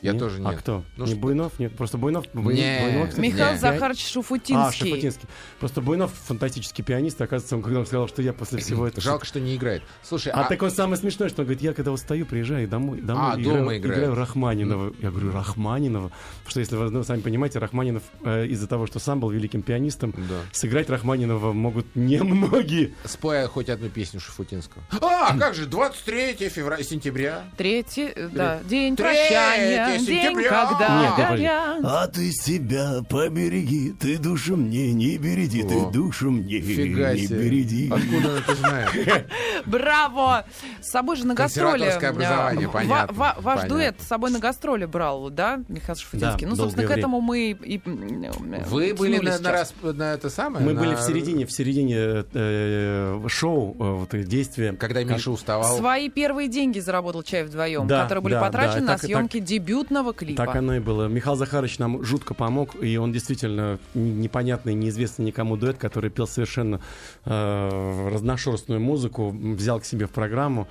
Я 0.02 0.12
Нет? 0.12 0.20
тоже 0.20 0.40
нет. 0.40 0.48
А 0.48 0.56
кто? 0.56 0.84
Ну 0.96 1.04
не 1.04 1.10
что- 1.12 1.20
Буйнов? 1.20 1.58
Нет, 1.58 1.76
просто 1.76 1.98
Буйнов. 1.98 2.24
Буй- 2.32 2.54
Не. 2.54 2.80
Буйнов, 2.82 3.08
кстати, 3.10 3.20
Михаил 3.26 3.52
Не. 3.52 3.58
Захарович 3.58 4.04
А, 4.06 4.08
Шуфутинский. 4.08 5.28
Просто 5.58 5.80
Буйнов 5.80 6.12
фантастический 6.26 6.82
пианист. 6.84 7.20
Оказывается, 7.20 7.56
он 7.56 7.62
когда 7.62 7.80
он 7.80 7.86
сказал, 7.86 8.08
что 8.08 8.22
я 8.22 8.32
после 8.32 8.58
всего 8.60 8.86
этого... 8.86 9.02
Жалко, 9.02 9.26
что 9.26 9.40
не 9.40 9.56
играет. 9.56 9.82
Слушай, 10.02 10.32
А, 10.32 10.42
а, 10.42 10.48
так 10.48 10.62
он 10.62 10.70
самое 10.70 10.96
смешное, 10.96 11.28
что 11.28 11.42
он 11.42 11.46
говорит, 11.46 11.62
я 11.62 11.72
когда 11.74 11.92
устаю, 11.92 12.24
приезжаю 12.26 12.66
домой, 12.68 13.00
домой 13.00 13.32
А, 13.34 13.40
играю, 13.40 13.58
дома 13.58 13.76
играет. 13.76 13.98
играю 13.98 14.14
Рахманинова. 14.14 14.94
Я 15.00 15.10
говорю, 15.10 15.32
Рахманинова? 15.32 16.08
Потому 16.08 16.50
что, 16.50 16.60
если 16.60 16.76
вы 16.76 16.90
ну, 16.90 17.02
сами 17.04 17.20
понимаете, 17.20 17.58
Рахманинов 17.58 18.02
э, 18.24 18.46
из-за 18.46 18.66
того, 18.66 18.86
что 18.86 18.98
сам 18.98 19.20
был 19.20 19.30
великим 19.30 19.62
пианистом, 19.62 20.12
Да. 20.16 20.36
сыграть 20.52 20.88
Рахманинова 20.88 21.52
могут 21.52 21.86
немногие. 21.94 22.94
спой 23.04 23.46
хоть 23.46 23.68
одну 23.68 23.88
песню 23.88 24.20
Шафутинского. 24.20 24.82
А, 25.00 25.36
как 25.38 25.54
же, 25.54 25.66
23 25.66 26.48
февраля, 26.48 26.82
сентября. 26.82 27.44
Третий, 27.56 28.10
э, 28.14 28.28
да, 28.32 28.60
день 28.68 28.96
прощания, 28.96 29.89
день, 29.98 30.22
сентября. 30.22 30.48
когда 30.48 31.36
Нет. 31.36 31.84
А 31.84 32.06
ты 32.08 32.30
себя 32.32 33.02
побереги, 33.08 33.92
ты 33.98 34.18
душу 34.18 34.56
мне 34.56 34.92
не 34.92 35.18
береди, 35.18 35.62
О, 35.62 35.68
ты 35.68 35.90
душу 35.92 36.30
мне 36.30 36.60
Фига 36.60 37.14
не 37.14 37.26
себе. 37.26 37.44
береди. 37.44 37.90
Откуда 37.92 38.38
это 38.38 38.54
знаешь? 38.54 39.24
Браво! 39.66 40.44
С 40.80 40.90
собой 40.90 41.16
же 41.16 41.26
на 41.26 41.34
гастроли. 41.34 41.70
Консерваторское 41.84 42.10
образование, 42.10 42.66
э, 42.68 42.70
понятно, 42.72 43.14
ва- 43.14 43.36
ваш 43.38 43.56
понятно. 43.56 43.68
дуэт 43.76 43.96
с 44.00 44.06
собой 44.06 44.30
на 44.30 44.38
гастроли 44.38 44.84
брал, 44.86 45.30
да, 45.30 45.60
Михаил 45.68 45.96
Шафутинский? 45.96 46.44
Да, 46.46 46.50
ну, 46.50 46.56
собственно, 46.56 46.86
к 46.86 46.90
этому 46.90 47.20
мы 47.20 47.50
и... 47.50 47.80
Вы 47.84 48.94
были 48.94 49.18
тянули 49.18 49.30
на, 49.42 49.48
расп- 49.48 49.92
на 49.92 50.12
это 50.14 50.30
самое? 50.30 50.64
Мы 50.64 50.72
на- 50.72 50.80
были 50.80 50.94
в 50.94 51.00
середине, 51.00 51.46
в 51.46 51.52
середине 51.52 52.24
э, 52.32 53.20
шоу, 53.28 53.76
э, 53.78 53.82
вот, 54.00 54.14
э, 54.14 54.22
действия. 54.24 54.72
Когда 54.72 55.04
Миша 55.04 55.30
уставал. 55.30 55.76
Свои 55.76 56.08
первые 56.08 56.48
деньги 56.48 56.78
заработал 56.78 57.22
чай 57.22 57.44
вдвоем, 57.44 57.86
Да, 57.86 58.02
которые 58.04 58.22
были 58.22 58.34
да, 58.34 58.40
потрачены 58.40 58.80
да, 58.86 58.92
на 58.92 58.92
так 58.94 59.04
и 59.04 59.06
съемки 59.06 59.38
дебютного 59.80 60.12
клипа. 60.12 60.44
Так 60.44 60.56
оно 60.56 60.76
и 60.76 60.80
было. 60.80 61.08
Михаил 61.08 61.36
Захарович 61.36 61.78
нам 61.78 62.04
жутко 62.04 62.34
помог, 62.34 62.76
и 62.82 62.96
он 62.96 63.12
действительно 63.12 63.78
непонятный, 63.94 64.74
неизвестный 64.74 65.26
никому 65.26 65.56
дуэт, 65.56 65.78
который 65.78 66.10
пел 66.10 66.26
совершенно 66.26 66.80
э, 67.24 68.08
разношерстную 68.12 68.80
музыку, 68.80 69.30
взял 69.30 69.80
к 69.80 69.84
себе 69.84 70.06
в 70.06 70.10
программу. 70.10 70.68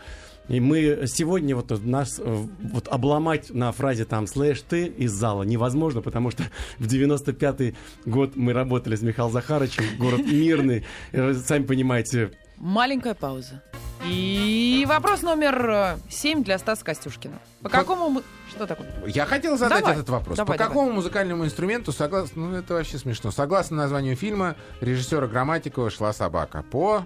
И 0.47 0.59
мы 0.59 1.03
сегодня 1.05 1.55
вот 1.55 1.69
нас 1.85 2.19
э, 2.19 2.45
вот 2.73 2.87
обломать 2.87 3.51
на 3.53 3.71
фразе 3.71 4.05
там 4.05 4.25
слэш 4.25 4.61
ты 4.61 4.85
из 4.85 5.11
зала 5.11 5.43
невозможно, 5.43 6.01
потому 6.01 6.31
что 6.31 6.43
в 6.79 6.87
95-й 6.87 7.75
год 8.05 8.35
мы 8.35 8.53
работали 8.53 8.95
с 8.95 9.01
Михаилом 9.01 9.31
Захаровичем, 9.31 9.83
город 9.99 10.21
мирный, 10.25 10.83
Э, 11.11 11.33
сами 11.33 11.63
понимаете, 11.63 12.31
Маленькая 12.59 13.13
пауза. 13.13 13.61
И 14.05 14.85
вопрос 14.87 15.21
номер 15.21 15.97
7 16.09 16.43
для 16.43 16.57
Стаса 16.57 16.83
Костюшкина. 16.85 17.39
По 17.61 17.69
какому... 17.69 18.21
Что 18.49 18.65
такое? 18.65 18.87
Я 19.07 19.25
хотел 19.25 19.57
задать 19.57 19.79
Давай, 19.79 19.95
этот 19.95 20.09
вопрос. 20.09 20.37
давай, 20.37 20.53
По 20.53 20.57
давай. 20.57 20.67
какому 20.67 20.91
музыкальному 20.91 21.45
инструменту, 21.45 21.91
согласно... 21.91 22.49
Ну, 22.49 22.57
это 22.57 22.73
вообще 22.75 22.97
смешно. 22.97 23.31
Согласно 23.31 23.77
названию 23.77 24.15
фильма, 24.15 24.55
режиссера 24.81 25.27
Грамматикова 25.27 25.89
шла 25.89 26.13
собака. 26.13 26.63
По... 26.63 27.05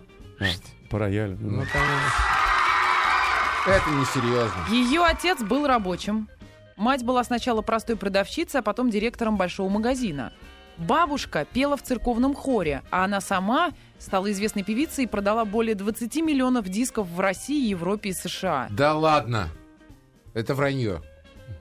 по 0.90 1.00
роялю. 1.00 1.38
Ну, 1.40 1.62
конечно. 1.62 2.24
Это 3.66 3.90
несерьезно. 3.92 4.66
Ее 4.70 5.04
отец 5.04 5.42
был 5.42 5.66
рабочим. 5.68 6.30
Мать 6.76 7.04
была 7.04 7.24
сначала 7.24 7.62
простой 7.62 7.96
продавщицей, 7.96 8.60
а 8.60 8.64
потом 8.64 8.90
директором 8.90 9.38
большого 9.38 9.70
магазина. 9.70 10.34
Бабушка 10.78 11.46
пела 11.46 11.78
в 11.78 11.84
церковном 11.84 12.34
хоре, 12.34 12.82
а 12.90 13.06
она 13.06 13.22
сама 13.22 13.72
стала 14.00 14.32
известной 14.32 14.64
певицей 14.64 15.04
и 15.06 15.08
продала 15.08 15.46
более 15.46 15.76
20 15.76 16.16
миллионов 16.18 16.68
дисков 16.68 17.08
в 17.08 17.20
России, 17.20 17.70
Европе 17.70 18.10
и 18.10 18.14
США. 18.14 18.68
Да 18.72 18.94
ладно. 18.96 19.50
Это 20.34 20.56
вранье. 20.56 21.02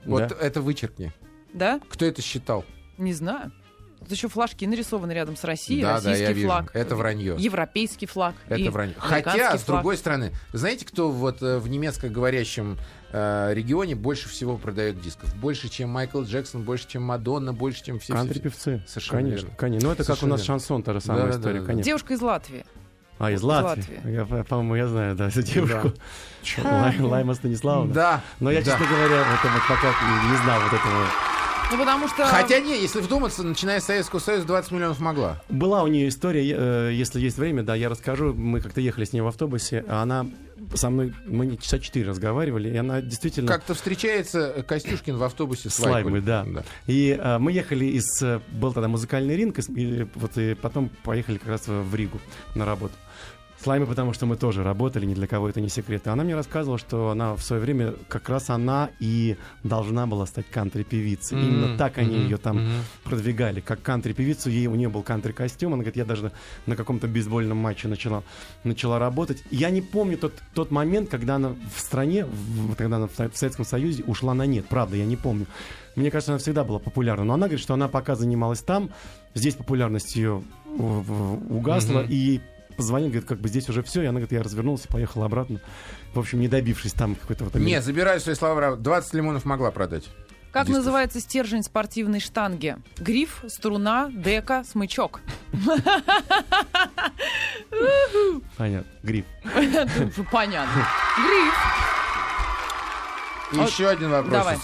Вот 0.05 0.29
Да. 0.29 0.35
это 0.39 0.61
вычеркни. 0.61 1.11
Да? 1.53 1.79
Кто 1.89 2.05
это 2.05 2.21
считал? 2.21 2.65
Не 2.97 3.13
знаю. 3.13 3.51
Тут 4.03 4.11
еще 4.11 4.27
флажки 4.27 4.65
нарисованы 4.65 5.11
рядом 5.13 5.35
с 5.35 5.43
Россией, 5.43 5.81
Да, 5.81 5.87
да, 5.87 5.93
российский 6.09 6.23
я 6.23 6.31
вижу. 6.33 6.47
флаг. 6.47 6.71
Это 6.75 6.95
вранье. 6.95 7.35
Европейский 7.37 8.05
флаг. 8.05 8.35
Это 8.47 8.69
вранье. 8.71 8.95
Хотя, 8.97 9.57
с 9.57 9.61
флаг. 9.63 9.79
другой 9.79 9.97
стороны, 9.97 10.31
знаете, 10.51 10.85
кто 10.85 11.09
вот 11.11 11.41
э, 11.41 11.57
в 11.59 11.67
немецкоговорящем 11.69 12.77
э, 13.11 13.51
регионе 13.53 13.95
больше 13.95 14.27
всего 14.29 14.57
продает 14.57 14.99
дисков? 15.01 15.33
Больше, 15.35 15.69
чем 15.69 15.89
Майкл 15.89 16.21
Джексон, 16.23 16.63
больше, 16.63 16.87
чем 16.87 17.03
Мадонна, 17.03 17.53
больше, 17.53 17.83
чем 17.83 17.99
все. 17.99 18.13
Кантри-певцы. 18.13 18.83
Совершенно 18.87 19.19
Конечно, 19.21 19.45
верно. 19.45 19.55
конечно. 19.57 19.87
Ну, 19.87 19.93
это 19.93 20.03
как 20.03 20.13
у 20.13 20.15
Совершенно 20.17 20.31
нас 20.31 20.41
верно. 20.41 20.59
шансон, 20.59 20.83
та 20.83 20.93
же 20.93 21.01
самая 21.01 21.21
Да-да-да, 21.23 21.39
история, 21.39 21.59
да. 21.61 21.65
конечно. 21.65 21.83
Девушка 21.85 22.13
из 22.13 22.21
Латвии. 22.21 22.65
А, 23.19 23.31
из 23.31 23.39
из 23.39 23.43
Латвии. 23.43 23.95
Латвии. 23.95 24.11
Я, 24.11 24.25
по- 24.25 24.43
по-моему, 24.43 24.75
я 24.75 24.87
знаю, 24.87 25.15
да, 25.15 25.27
эту 25.29 25.41
девушку. 25.43 25.93
Лай- 26.63 26.99
Лайма 26.99 27.35
Станиславовна. 27.35 27.93
Да. 27.93 28.21
Но 28.39 28.51
я, 28.51 28.59
да. 28.61 28.71
честно 28.71 28.85
говоря, 28.85 29.21
это 29.21 29.47
вот 29.53 29.61
пока 29.69 29.87
не 30.31 30.37
знал 30.43 30.59
вот 30.61 30.73
этого. 30.73 31.05
Ну, 31.73 31.79
потому 31.79 32.07
что... 32.07 32.25
Хотя 32.25 32.59
не, 32.59 32.79
если 32.79 33.01
вдуматься, 33.01 33.41
начиная 33.41 33.79
с 33.79 33.85
Советского 33.85 34.19
Союза 34.19 34.45
20 34.45 34.71
миллионов 34.71 34.99
могла. 34.99 35.41
Была 35.49 35.81
у 35.81 35.87
нее 35.87 36.07
история, 36.07 36.55
э, 36.55 36.91
если 36.93 37.19
есть 37.19 37.37
время, 37.37 37.63
да, 37.63 37.73
я 37.73 37.89
расскажу. 37.89 38.31
Мы 38.33 38.61
как-то 38.61 38.79
ехали 38.79 39.05
с 39.05 39.13
ней 39.13 39.21
в 39.21 39.27
автобусе, 39.27 39.83
а 39.87 40.03
она 40.03 40.27
со 40.75 40.89
мной, 40.89 41.13
мы 41.25 41.47
не 41.47 41.57
часа 41.57 41.79
четыре 41.79 42.09
разговаривали, 42.09 42.69
и 42.69 42.77
она 42.77 43.01
действительно... 43.01 43.47
Как-то 43.47 43.73
встречается 43.73 44.63
Костюшкин 44.67 45.17
в 45.17 45.23
автобусе 45.23 45.69
с 45.69 45.79
Лаймой, 45.79 46.21
Вайкулем. 46.21 46.53
да. 46.53 46.63
И 46.85 47.17
э, 47.19 47.37
мы 47.39 47.51
ехали 47.51 47.85
из... 47.85 48.21
э, 48.21 48.39
был 48.51 48.71
тогда 48.71 48.87
музыкальный 48.87 49.35
ринг, 49.35 49.57
и 49.69 50.07
вот 50.13 50.37
и 50.37 50.53
потом 50.53 50.89
поехали 51.03 51.37
как 51.37 51.49
раз 51.49 51.63
в 51.67 51.95
Ригу 51.95 52.19
на 52.53 52.65
работу. 52.65 52.93
С 53.63 53.65
Лаймой, 53.67 53.87
потому 53.87 54.11
что 54.11 54.25
мы 54.25 54.35
тоже 54.35 54.61
работали, 54.61 55.05
ни 55.05 55.13
для 55.13 55.25
кого 55.25 55.47
это 55.47 55.61
не 55.61 55.69
секрет. 55.69 56.05
И 56.05 56.09
она 56.09 56.25
мне 56.25 56.35
рассказывала, 56.35 56.77
что 56.77 57.11
она 57.11 57.33
в 57.37 57.41
свое 57.41 57.61
время, 57.61 57.93
как 58.09 58.27
раз 58.27 58.49
она 58.49 58.89
и 58.99 59.37
должна 59.63 60.05
была 60.05 60.25
стать 60.25 60.47
кантри-певицей. 60.51 61.37
М, 61.37 61.43
Именно 61.47 61.77
так 61.77 61.97
они 61.97 62.13
мгм, 62.13 62.23
ее 62.25 62.35
там 62.37 62.57
мгм. 62.57 62.71
продвигали, 63.05 63.61
как 63.61 63.81
кантри-певицу. 63.81 64.49
Ей, 64.49 64.67
у 64.67 64.75
нее 64.75 64.89
был 64.89 65.01
кантри-костюм. 65.01 65.71
Она 65.73 65.83
говорит, 65.83 65.95
я 65.95 66.03
даже 66.03 66.33
на 66.65 66.75
каком-то 66.75 67.07
бейсбольном 67.07 67.55
матче 67.57 67.87
начала, 67.87 68.23
начала 68.65 68.99
работать. 68.99 69.41
Я 69.49 69.69
не 69.69 69.81
помню 69.81 70.17
тот, 70.17 70.33
тот 70.53 70.69
момент, 70.69 71.07
когда 71.09 71.35
она 71.35 71.55
в 71.73 71.79
стране, 71.79 72.25
в- 72.25 72.75
когда 72.75 72.97
она 72.97 73.07
в 73.07 73.15
Со- 73.15 73.29
в 73.29 73.37
Советском 73.37 73.63
Союзе 73.63 74.03
ушла 74.03 74.33
на 74.33 74.45
нет. 74.45 74.65
Правда, 74.67 74.97
я 74.97 75.05
не 75.05 75.15
помню. 75.15 75.45
Мне 75.95 76.11
кажется, 76.11 76.33
она 76.33 76.39
всегда 76.39 76.65
была 76.65 76.79
популярна. 76.79 77.23
Но 77.23 77.33
она 77.35 77.45
говорит, 77.45 77.63
что 77.63 77.75
она 77.75 77.87
пока 77.87 78.15
занималась 78.15 78.59
там, 78.61 78.89
здесь 79.35 79.55
популярность 79.55 80.17
ее 80.17 80.43
угасла, 81.49 81.99
Мгм. 82.01 82.07
и 82.09 82.41
позвонил, 82.73 83.09
говорит, 83.09 83.27
как 83.27 83.39
бы 83.39 83.47
здесь 83.47 83.69
уже 83.69 83.83
все, 83.83 84.01
и 84.01 84.05
она 84.05 84.19
говорит, 84.19 84.31
я 84.31 84.43
развернулся, 84.43 84.87
поехал 84.87 85.23
обратно. 85.23 85.59
В 86.13 86.19
общем, 86.19 86.39
не 86.39 86.47
добившись 86.47 86.93
там 86.93 87.15
какой-то 87.15 87.45
вот... 87.45 87.55
Не, 87.55 87.81
забираю 87.81 88.19
свои 88.19 88.35
слова. 88.35 88.75
20 88.75 89.13
лимонов 89.13 89.45
могла 89.45 89.71
продать. 89.71 90.05
Как 90.51 90.67
дисков. 90.67 90.83
называется 90.83 91.19
стержень 91.19 91.63
спортивной 91.63 92.19
штанги? 92.19 92.77
Гриф, 92.97 93.43
струна, 93.47 94.11
дека, 94.13 94.63
смычок. 94.63 95.21
Понятно, 98.57 98.91
гриф. 99.01 99.25
Понятно. 100.31 100.87
Гриф. 101.17 101.53
Еще 103.67 103.87
один 103.87 104.11
вопрос. 104.11 104.31
давай. 104.31 104.57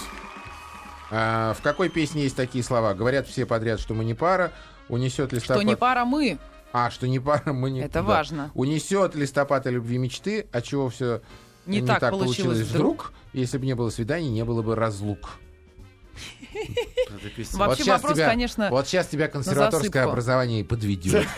А, 1.11 1.53
в 1.55 1.61
какой 1.61 1.89
песне 1.89 2.23
есть 2.23 2.35
такие 2.35 2.63
слова? 2.63 2.93
Говорят 2.93 3.27
все 3.27 3.45
подряд, 3.47 3.79
что 3.79 3.95
мы 3.95 4.03
не 4.05 4.13
пара. 4.13 4.51
Унесет 4.89 5.33
листопад. 5.33 5.57
Что 5.57 5.63
не 5.63 5.75
пара 5.75 6.05
мы. 6.05 6.37
А, 6.71 6.91
что 6.91 7.07
не 7.07 7.19
пара, 7.19 7.51
мы 7.51 7.71
не... 7.71 7.81
Это 7.81 7.95
да. 7.95 8.03
важно. 8.03 8.51
Унесет 8.53 9.15
листопад 9.15 9.65
и 9.67 9.71
любви 9.71 9.97
мечты, 9.97 10.47
от 10.51 10.63
чего 10.63 10.89
все 10.89 11.21
Не 11.65 11.81
так 11.81 11.99
получилось 12.11 12.59
вдруг. 12.59 13.13
Если 13.33 13.57
бы 13.57 13.65
не 13.65 13.75
было 13.75 13.89
свиданий, 13.89 14.29
не 14.29 14.43
было 14.43 14.61
бы 14.61 14.75
разлук. 14.75 15.39
Вообще 17.53 17.91
вопрос, 17.91 18.15
тебя- 18.15 18.27
конечно, 18.27 18.69
Вот 18.69 18.87
сейчас 18.87 19.07
тебя 19.07 19.27
консерваторское 19.27 20.03
образование 20.03 20.61
и 20.61 20.63
подведет. 20.63 21.27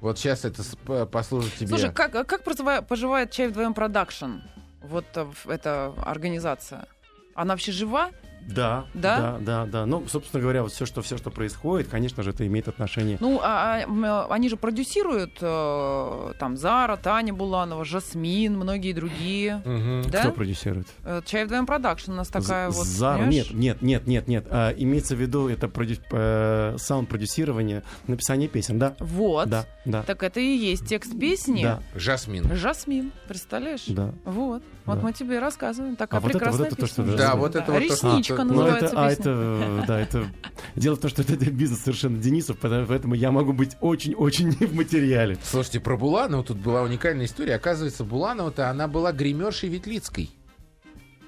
Вот 0.00 0.18
сейчас 0.18 0.46
это 0.46 0.62
п- 0.86 1.04
послужит 1.04 1.54
тебе. 1.56 1.68
Слушай, 1.68 1.92
как, 1.92 2.12
как 2.12 2.42
прозыва- 2.42 2.80
поживает 2.80 3.32
чай 3.32 3.48
вдвоем 3.48 3.74
продакшн? 3.74 4.38
Вот 4.82 5.04
э, 5.14 5.26
эта 5.46 5.92
организация. 5.98 6.86
Она 7.34 7.52
вообще 7.52 7.70
жива? 7.70 8.10
Да, 8.48 8.86
Да? 8.94 9.18
да, 9.20 9.38
да, 9.40 9.66
да. 9.66 9.86
Ну, 9.86 10.04
собственно 10.08 10.40
говоря, 10.42 10.62
вот 10.62 10.72
все, 10.72 10.86
что, 10.86 11.02
все, 11.02 11.16
что 11.16 11.30
происходит, 11.30 11.88
конечно 11.88 12.22
же, 12.22 12.30
это 12.30 12.46
имеет 12.46 12.68
отношение 12.68 13.16
Ну, 13.20 13.38
а, 13.42 13.84
а, 13.86 14.26
э, 14.26 14.26
они 14.32 14.48
же 14.48 14.56
продюсируют 14.56 15.38
э, 15.40 16.32
там 16.38 16.56
Зара, 16.56 16.96
Таня 16.96 17.32
Буланова, 17.32 17.84
Жасмин, 17.84 18.56
многие 18.56 18.92
другие. 18.92 19.62
Мгм. 19.64 20.10
Да? 20.10 20.20
Кто 20.22 20.32
продюсирует? 20.32 20.88
Чай 21.26 21.44
вдвоем 21.44 21.66
продакшн 21.66 22.12
у 22.12 22.14
нас 22.16 22.28
такая 22.28 22.70
З- 22.70 22.76
вот. 22.76 22.86
Зара. 22.86 23.24
Нет, 23.24 23.52
нет, 23.52 23.82
нет, 23.82 24.06
нет, 24.06 24.28
нет. 24.28 24.46
А, 24.50 24.70
имеется 24.70 25.14
в 25.14 25.20
виду 25.20 25.48
это 25.48 25.68
продю- 25.68 26.00
э, 26.10 26.76
саунд-продюсирование, 26.78 27.82
написание 28.06 28.48
песен, 28.48 28.78
да? 28.78 28.94
Вот. 29.00 29.48
Да, 29.48 29.66
да. 29.84 30.02
Так 30.02 30.22
это 30.22 30.40
и 30.40 30.44
есть 30.56 30.86
текст 30.86 31.18
песни. 31.18 31.62
Да, 31.62 31.80
Жасмин. 31.94 32.54
Жасмин, 32.54 33.12
представляешь? 33.28 33.84
да. 33.86 34.12
Вот. 34.24 34.62
Вот 34.86 34.96
Да. 34.96 35.02
мы 35.06 35.12
тебе 35.12 35.36
и 35.36 35.38
рассказываем. 35.38 35.94
Такая 35.94 36.18
А 36.18 36.22
вот 36.22 36.30
это- 36.30 36.38
вот 36.38 36.40
прекрасная 36.40 36.66
это 36.68 36.76
то, 36.76 36.82
песня. 36.82 37.04
что- 37.06 37.16
Да, 37.16 37.36
вот 37.36 37.54
это 37.54 37.70
вот 37.70 37.86
то, 37.86 37.96
что- 37.96 38.16
Ресничка 38.30 38.44
Ну, 38.44 38.54
называется 38.54 38.86
это, 38.86 39.06
а 39.06 39.10
это, 39.10 39.30
э, 39.30 39.84
да, 39.86 40.00
это... 40.00 40.26
Дело 40.76 40.96
в 40.96 41.00
том, 41.00 41.10
что 41.10 41.22
это, 41.22 41.34
это 41.34 41.50
бизнес 41.50 41.80
совершенно 41.80 42.18
Денисов, 42.18 42.58
поэтому 42.60 42.86
поэтому 42.86 43.14
я 43.14 43.30
могу 43.30 43.52
быть 43.52 43.76
очень-очень 43.80 44.48
не 44.60 44.66
в 44.66 44.74
материале. 44.74 45.38
Слушайте, 45.42 45.80
про 45.80 45.96
Буланову 45.96 46.44
тут 46.44 46.58
была 46.58 46.82
уникальная 46.82 47.26
история. 47.26 47.54
Оказывается, 47.54 48.04
Буланова-то 48.04 48.68
она 48.68 48.88
была 48.88 49.12
гримершей 49.12 49.68
Ветлицкой. 49.68 50.30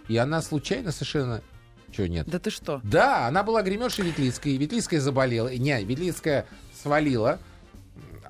И 0.09 0.17
она 0.17 0.43
случайно 0.43 0.93
совершенно... 0.93 1.43
Чего 1.91 2.07
нет? 2.07 2.27
Да 2.27 2.39
ты 2.39 2.51
что? 2.51 2.81
Да, 2.85 3.27
она 3.27 3.43
была 3.43 3.63
гримершей 3.63 4.05
Ветлицкой. 4.07 4.57
Ветлицкая 4.57 5.01
заболела. 5.01 5.55
Не, 5.55 5.85
Ветлицкая 5.85 6.47
свалила. 6.83 7.39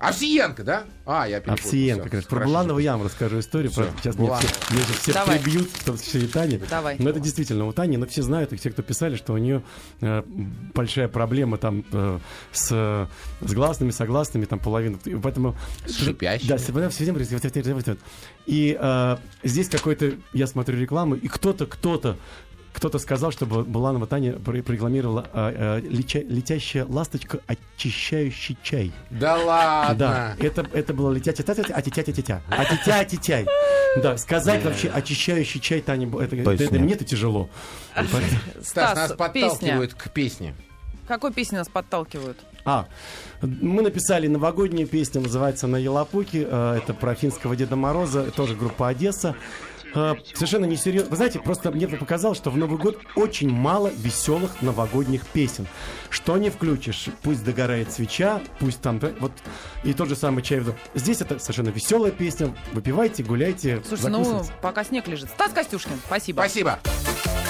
Овсиенко, 0.09 0.65
да? 0.65 0.85
А, 1.07 1.29
я 1.29 1.41
перепутал. 1.41 1.65
Овсиенко, 1.67 2.05
как 2.05 2.15
раз. 2.15 2.25
Про. 2.25 2.45
Буланова 2.45 2.79
я 2.79 2.97
вам 2.97 3.07
расскажу 3.07 3.39
историю. 3.41 3.71
Всё, 3.71 3.83
правда, 3.83 3.99
сейчас 4.03 4.17
Буланова. 4.17 4.41
все, 4.41 4.75
меня 4.75 4.85
же 4.87 4.93
все 4.95 5.13
Давай. 5.13 5.39
прибьют, 5.39 5.69
в 5.71 5.85
том 5.85 5.97
числе 5.99 6.21
и 6.23 6.27
Таня. 6.27 6.61
Давай. 6.71 6.97
Но 6.99 7.11
это 7.11 7.21
действительно 7.21 7.67
у 7.67 7.73
Тани, 7.73 7.97
но 7.97 8.07
все 8.07 8.23
знают, 8.23 8.53
и 8.53 8.59
те, 8.59 8.71
кто 8.71 8.83
писали, 8.83 9.17
что 9.17 9.33
у 9.33 9.39
нее 9.39 9.63
э, 10.01 10.23
большая 10.75 11.09
проблема 11.09 11.57
там 11.59 11.85
э, 11.93 12.19
с, 12.53 12.69
с 13.41 13.53
гласными, 13.55 13.91
согласными, 13.91 14.45
там 14.45 14.59
половина. 14.59 14.99
И 15.05 15.15
Поэтому... 15.15 15.57
С 15.87 15.97
шипящими. 15.97 16.49
Да, 16.49 16.59
с- 16.59 16.63
все 16.63 16.73
время 16.73 16.91
говорит, 16.91 17.31
вот, 17.33 17.43
вот, 17.45 17.55
вот, 17.57 17.67
вот, 17.67 17.87
вот. 17.87 17.99
И 18.47 18.77
э, 18.81 19.17
здесь 19.45 19.69
какой-то, 19.69 20.13
я 20.33 20.47
смотрю 20.47 20.79
рекламу, 20.79 21.15
и 21.15 21.29
кто-то, 21.29 21.67
кто-то 21.67 22.17
кто-то 22.73 22.99
сказал, 22.99 23.31
что 23.33 23.45
Бу- 23.47 23.65
Буланова 23.65 24.07
Таня 24.07 24.33
пр- 24.33 24.63
прорекламировала 24.63 25.29
э, 25.33 25.53
э, 25.55 25.81
летя- 25.89 26.25
летящая 26.27 26.87
ласточка, 26.87 27.39
очищающий 27.47 28.57
чай. 28.63 28.93
Да 29.11 29.37
ладно. 29.37 29.95
Да, 29.95 30.37
это, 30.39 30.67
это 30.73 30.95
было 30.95 31.13
летятя 31.13 31.43
тя 31.43 31.53
а 31.53 31.83
тетя 31.83 32.03
тетя 32.03 32.43
а 32.49 32.65
тетя 32.65 33.05
тетяй. 33.05 33.47
Да, 34.03 34.17
сказать 34.17 34.65
вообще 34.65 34.89
очищающий 34.89 35.61
чай 35.61 35.81
Таня, 35.83 36.09
это, 36.19 36.35
это, 36.37 36.51
это 36.53 36.79
мне-то 36.79 37.05
тяжело. 37.05 37.49
Стас, 38.63 38.95
нас 38.97 39.13
подталкивают 39.13 39.95
к 39.95 40.11
песне. 40.11 40.55
Какой 41.07 41.33
песни 41.33 41.57
нас 41.57 41.69
подталкивают? 41.69 42.39
А, 42.65 42.87
мы 43.43 43.83
написали 43.83 44.29
новогоднюю 44.29 44.87
песню, 44.87 45.21
называется 45.21 45.67
«На 45.67 45.77
Елапуке». 45.77 46.47
Э, 46.49 46.79
Это 46.83 46.95
про 46.95 47.15
финского 47.17 47.57
Деда 47.57 47.75
Мороза, 47.75 48.31
тоже 48.31 48.55
группа 48.55 48.89
«Одесса». 48.89 49.35
Э, 49.95 50.15
Совершенно 50.35 50.65
несерьезно. 50.65 51.11
Вы 51.11 51.17
знаете, 51.17 51.39
просто 51.41 51.71
мне 51.71 51.89
показалось, 51.89 52.39
что 52.39 52.51
в 52.51 52.57
Новый 52.57 52.79
год 52.79 52.99
очень 53.17 53.51
мало 53.51 53.89
веселых 53.89 54.63
новогодних 54.63 55.27
песен. 55.27 55.67
Что 56.11 56.37
не 56.37 56.51
включишь, 56.51 57.09
пусть 57.23 57.45
догорает 57.45 57.93
свеча, 57.93 58.41
пусть 58.59 58.81
там... 58.81 59.01
Вот 59.21 59.33
и 59.85 59.93
тот 59.93 60.09
же 60.09 60.17
самый 60.17 60.43
чай. 60.43 60.63
Здесь 60.95 61.21
это 61.21 61.39
совершенно 61.39 61.71
веселая 61.71 62.11
песня. 62.13 62.55
Выпивайте, 62.73 63.23
гуляйте, 63.23 63.83
Слушай, 63.87 64.11
ну, 64.11 64.19
закусывайте. 64.25 64.53
пока 64.63 64.85
снег 64.85 65.09
лежит. 65.09 65.29
Стас 65.31 65.53
Костюшкин, 65.53 65.99
спасибо. 66.07 66.41
Спасибо. 66.41 66.79